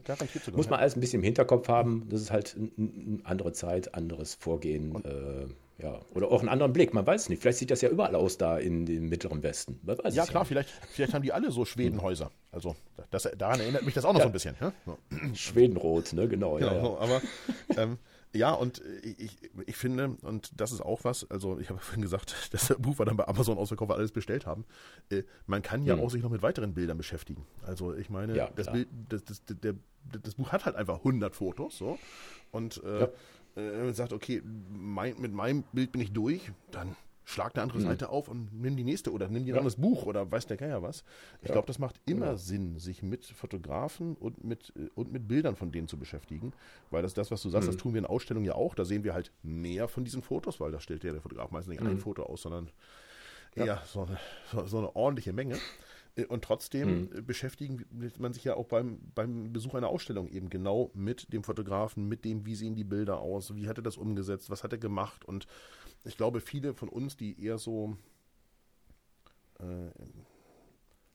[0.55, 2.07] Muss man alles ein bisschen im Hinterkopf haben.
[2.09, 4.95] Das ist halt eine andere Zeit, anderes Vorgehen.
[5.03, 5.47] Äh,
[5.79, 7.41] ja, oder auch einen anderen Blick, man weiß nicht.
[7.41, 9.79] Vielleicht sieht das ja überall aus da in dem mittleren Westen.
[9.85, 12.31] ja, klar, ja vielleicht, vielleicht haben die alle so Schwedenhäuser.
[12.51, 12.75] Also
[13.11, 14.25] das, daran erinnert mich das auch noch ja.
[14.25, 14.55] so ein bisschen.
[14.59, 14.73] Ja?
[14.85, 14.97] So.
[15.35, 16.55] Schwedenrot, ne, genau.
[16.55, 17.21] genau ja, so, aber
[17.77, 17.99] ähm,
[18.33, 22.35] ja, und ich, ich finde, und das ist auch was, also ich habe vorhin gesagt,
[22.51, 24.65] dass das Buch war dann bei Amazon ausverkauft, alles bestellt haben.
[25.09, 26.03] Äh, man kann ja hm.
[26.03, 27.45] auch sich noch mit weiteren Bildern beschäftigen.
[27.65, 29.75] Also ich meine, das, Bild, das, das, der,
[30.23, 31.97] das Buch hat halt einfach 100 Fotos, so.
[32.51, 33.07] Und äh,
[33.57, 36.95] äh, sagt, okay, mein, mit meinem Bild bin ich durch, dann
[37.27, 37.83] schlag eine andere mhm.
[37.83, 39.61] Seite auf und nimm die nächste oder nimm dir ein ja.
[39.61, 41.03] anderes Buch oder weiß der Geier was.
[41.41, 41.53] Ich ja.
[41.53, 42.37] glaube, das macht immer ja.
[42.37, 46.53] Sinn, sich mit Fotografen und mit, äh, und mit Bildern von denen zu beschäftigen,
[46.89, 47.73] weil das das, was du sagst, mhm.
[47.73, 48.75] das tun wir in Ausstellungen ja auch.
[48.75, 51.71] Da sehen wir halt mehr von diesen Fotos, weil da stellt ja der Fotograf meistens
[51.71, 51.89] nicht mhm.
[51.89, 52.69] ein Foto aus, sondern
[53.55, 54.17] eher so eine,
[54.51, 55.57] so, so eine ordentliche Menge.
[56.17, 57.25] Äh, und trotzdem mhm.
[57.25, 57.85] beschäftigen
[58.17, 62.25] man sich ja auch beim, beim Besuch einer Ausstellung eben genau mit dem Fotografen, mit
[62.25, 65.23] dem, wie sehen die Bilder aus, wie hat er das umgesetzt, was hat er gemacht.
[65.23, 65.47] Und
[66.03, 67.97] ich glaube, viele von uns, die eher so,
[69.59, 69.89] äh,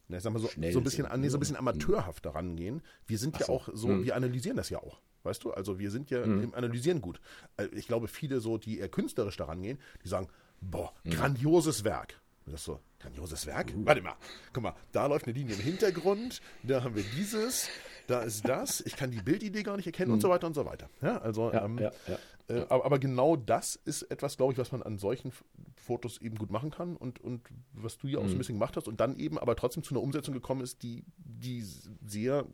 [0.08, 3.18] na, sag mal so, so ein bisschen, nee, so ein bisschen amateurhaft daran gehen, wir
[3.18, 4.04] sind Ach ja auch so, mhm.
[4.04, 5.00] wir analysieren das ja auch.
[5.24, 6.42] Weißt du, also wir sind ja mhm.
[6.42, 7.20] im Analysieren gut.
[7.56, 10.28] Äh, ich glaube, viele so, die eher künstlerisch daran gehen, die sagen,
[10.60, 11.10] boah, mhm.
[11.10, 12.20] grandioses Werk.
[12.46, 13.72] Das ist so, grandioses Werk.
[13.84, 14.14] Warte mal,
[14.52, 17.68] guck mal, da läuft eine Linie im Hintergrund, da haben wir dieses,
[18.06, 20.14] da ist das, ich kann die Bildidee gar nicht erkennen mhm.
[20.14, 20.88] und so weiter und so weiter.
[21.00, 22.18] Ja, also, ja, ähm, ja, ja.
[22.48, 25.32] Äh, aber, aber, genau das ist etwas, glaube ich, was man an solchen
[25.76, 28.26] Fotos eben gut machen kann und, und was du ja auch mhm.
[28.26, 28.38] so ein mhm.
[28.38, 31.64] bisschen gemacht hast und dann eben aber trotzdem zu einer Umsetzung gekommen ist, die, die
[32.04, 32.44] sehr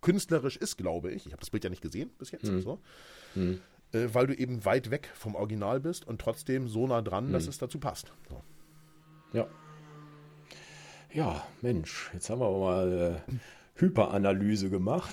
[0.00, 1.26] künstlerisch ist, glaube ich.
[1.26, 2.44] Ich habe das Bild ja nicht gesehen bis jetzt.
[2.44, 2.60] Mhm.
[2.60, 2.80] So.
[3.34, 3.60] Mhm.
[3.92, 7.44] Äh, weil du eben weit weg vom Original bist und trotzdem so nah dran, dass
[7.44, 7.50] mhm.
[7.50, 8.12] es dazu passt.
[8.28, 8.42] So.
[9.34, 9.48] Ja.
[11.12, 13.32] Ja, Mensch, jetzt haben wir mal äh,
[13.76, 15.12] Hyperanalyse gemacht.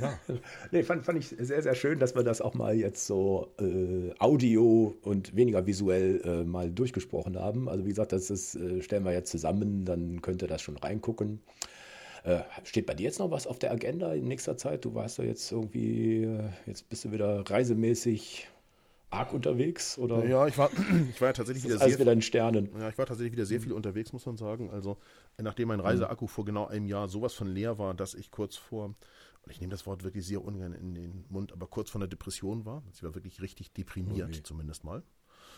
[0.00, 0.18] Ja.
[0.70, 4.12] nee, fand, fand ich sehr, sehr schön, dass wir das auch mal jetzt so äh,
[4.18, 7.68] Audio und weniger visuell äh, mal durchgesprochen haben.
[7.68, 10.76] Also wie gesagt, das ist, äh, stellen wir jetzt zusammen, dann könnt ihr das schon
[10.76, 11.40] reingucken.
[12.24, 14.84] Äh, steht bei dir jetzt noch was auf der Agenda in nächster Zeit?
[14.84, 18.48] Du warst ja jetzt irgendwie, äh, jetzt bist du wieder reisemäßig
[19.12, 19.98] arg unterwegs?
[19.98, 20.24] Oder?
[20.24, 20.70] Ja, ich war,
[21.10, 22.70] ich war ja tatsächlich wieder sehr wieder in Sternen.
[22.78, 24.70] Ja, ich war tatsächlich wieder sehr viel unterwegs, muss man sagen.
[24.70, 24.98] Also,
[25.38, 28.86] nachdem mein Reiseakku vor genau einem Jahr sowas von leer war, dass ich kurz vor,
[28.86, 32.08] und ich nehme das Wort wirklich sehr ungern in den Mund, aber kurz vor einer
[32.08, 32.82] Depression war.
[32.92, 34.42] Ich war wirklich richtig deprimiert, okay.
[34.42, 35.02] zumindest mal.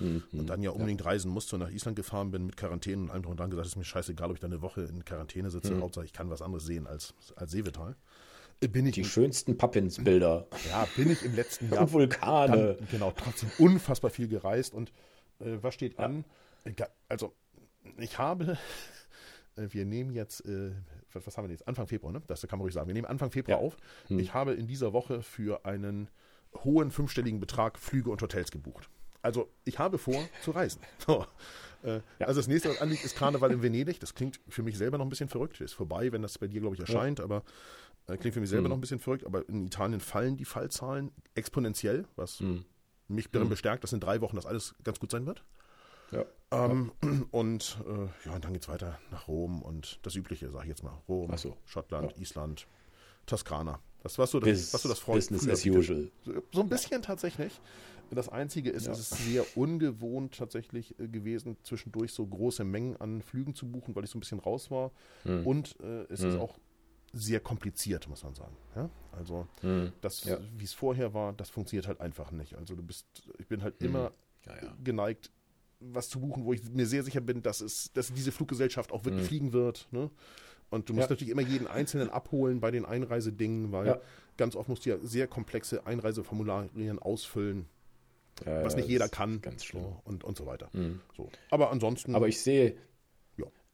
[0.01, 0.23] Mhm.
[0.33, 1.07] Und dann ja unbedingt ja.
[1.07, 3.67] reisen musste und nach Island gefahren bin mit Quarantäne und allem drum und dran gesagt,
[3.67, 5.75] es ist mir scheißegal, ob ich da eine Woche in Quarantäne sitze.
[5.75, 5.83] Mhm.
[5.83, 7.97] Hauptsache, ich kann was anderes sehen als, als Seevetal.
[8.61, 10.47] Bin ich die schönsten Pappins-Bilder.
[10.71, 11.83] Ja, bin ich im letzten Jahr.
[11.83, 12.75] Und Vulkane.
[12.75, 14.75] Dann, genau, trotzdem unfassbar viel gereist.
[14.75, 14.91] Und
[15.41, 16.05] äh, was steht ja.
[16.05, 16.25] an?
[17.09, 17.35] Also,
[17.99, 18.59] ich habe,
[19.57, 20.73] äh, wir nehmen jetzt, äh,
[21.13, 21.69] was, was, haben wir jetzt?
[21.69, 22.23] Anfang Februar, ne?
[22.27, 22.87] Das kann man ruhig sagen.
[22.87, 23.65] Wir nehmen Anfang Februar ja.
[23.65, 23.77] auf.
[24.09, 24.19] Hm.
[24.19, 26.09] Ich habe in dieser Woche für einen
[26.65, 28.89] hohen fünfstelligen Betrag Flüge und Hotels gebucht.
[29.23, 30.81] Also, ich habe vor zu reisen.
[31.07, 31.27] So.
[31.83, 32.27] Äh, ja.
[32.27, 34.01] Also das nächste, was anliegt, ist Karneval in Venedig.
[34.01, 35.61] Das klingt für mich selber noch ein bisschen verrückt.
[35.61, 37.19] Ist vorbei, wenn das bei dir, glaube ich, erscheint.
[37.19, 37.25] Ja.
[37.27, 37.43] Aber äh,
[38.07, 38.71] klingt für mich selber mhm.
[38.71, 42.65] noch ein bisschen verrückt, aber in Italien fallen die Fallzahlen exponentiell, was mhm.
[43.09, 43.51] mich darin mhm.
[43.51, 45.45] bestärkt, dass in drei Wochen das alles ganz gut sein wird.
[46.11, 46.25] Ja.
[46.51, 47.11] Ähm, ja.
[47.31, 50.69] Und äh, ja, und dann geht es weiter nach Rom und das Übliche, sage ich
[50.69, 50.97] jetzt mal.
[51.09, 51.57] Rom, so.
[51.65, 52.19] Schottland, ja.
[52.23, 52.69] Island,
[53.27, 53.81] Toskana.
[54.03, 56.11] Das war so das, Bis, was so das Freund Business as usual.
[56.53, 57.59] So ein bisschen tatsächlich.
[58.11, 58.93] Das Einzige ist, ja.
[58.93, 63.97] es ist sehr ungewohnt tatsächlich äh, gewesen, zwischendurch so große Mengen an Flügen zu buchen,
[63.97, 64.93] weil ich so ein bisschen raus war.
[65.23, 65.47] Hm.
[65.47, 66.31] Und äh, es hm.
[66.31, 66.59] ist auch
[67.15, 68.57] sehr kompliziert, muss man sagen.
[68.75, 68.91] Ja?
[69.13, 69.93] Also hm.
[70.01, 70.39] das, ja.
[70.57, 72.57] wie es vorher war, das funktioniert halt einfach nicht.
[72.57, 73.07] Also du bist,
[73.39, 73.89] ich bin halt hm.
[73.89, 74.13] immer
[74.47, 75.31] ja, geneigt,
[75.81, 79.05] was zu buchen, wo ich mir sehr sicher bin, dass es, dass diese Fluggesellschaft auch
[79.05, 79.29] wirklich hm.
[79.29, 79.89] fliegen wird.
[79.91, 80.11] Ne?
[80.71, 84.01] Und du musst natürlich immer jeden Einzelnen abholen bei den Einreisedingen, weil
[84.37, 87.67] ganz oft musst du ja sehr komplexe Einreiseformularien ausfüllen.
[88.45, 89.41] Was nicht jeder kann.
[89.41, 89.85] Ganz schlimm.
[89.85, 90.69] So, und, und so weiter.
[90.73, 91.01] Mhm.
[91.17, 91.31] So.
[91.51, 92.17] Aber ansonsten.
[92.17, 92.77] Aber ich sehe,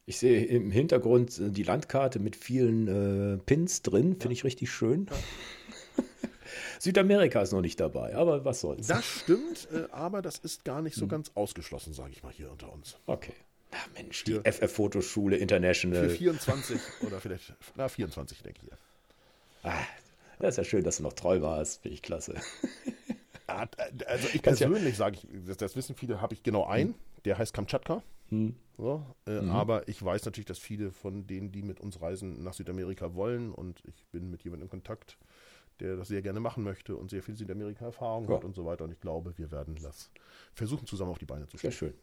[0.05, 4.31] ich sehe im Hintergrund äh, die Landkarte mit vielen äh, Pins drin, finde ja.
[4.31, 5.07] ich richtig schön.
[5.09, 6.03] Ja.
[6.79, 8.87] Südamerika ist noch nicht dabei, aber was soll's.
[8.87, 11.09] Das stimmt, äh, aber das ist gar nicht so hm.
[11.09, 12.97] ganz ausgeschlossen, sage ich mal hier unter uns.
[13.05, 13.33] Okay.
[13.71, 16.09] Na Mensch, die FF-Fotoschule International.
[16.09, 18.71] Für 24 oder vielleicht, na 24 denke ich.
[19.63, 19.77] Ah,
[20.39, 22.35] das ist ja schön, dass du noch treu warst, finde ich klasse.
[23.47, 26.95] Also ich persönlich sage ich, das, das, wissen viele, habe ich genau einen,
[27.25, 28.01] der heißt Kamtschatka.
[28.31, 28.55] Hm.
[28.77, 29.51] So, äh, mhm.
[29.51, 33.51] Aber ich weiß natürlich, dass viele von denen, die mit uns reisen, nach Südamerika wollen
[33.51, 35.17] und ich bin mit jemandem in Kontakt,
[35.79, 38.35] der das sehr gerne machen möchte und sehr viel Südamerika-Erfahrung ja.
[38.35, 38.85] hat und so weiter.
[38.85, 40.09] Und ich glaube, wir werden das
[40.53, 41.71] versuchen, zusammen auf die Beine zu stellen.
[41.71, 41.93] Sehr schön.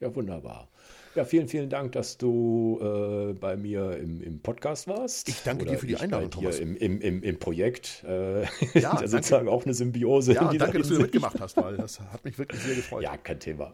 [0.00, 0.68] Ja, wunderbar.
[1.14, 5.28] Ja, vielen, vielen Dank, dass du äh, bei mir im, im Podcast warst.
[5.28, 6.58] Ich danke Oder dir für die Einladung, Thomas.
[6.58, 8.02] Im, im, im, Im Projekt.
[8.04, 10.32] Äh, ja, ja sozusagen auch eine Symbiose.
[10.32, 13.04] Ja, danke, dass du mitgemacht hast, weil das hat mich wirklich sehr gefreut.
[13.04, 13.72] Ja, kein Thema.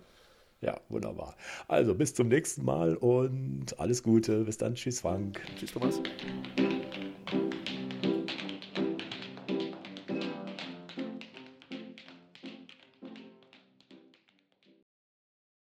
[0.61, 1.37] Ja, wunderbar.
[1.69, 4.45] Also bis zum nächsten Mal und alles Gute.
[4.45, 4.75] Bis dann.
[4.75, 5.41] Tschüss, Frank.
[5.57, 6.01] Tschüss, Thomas.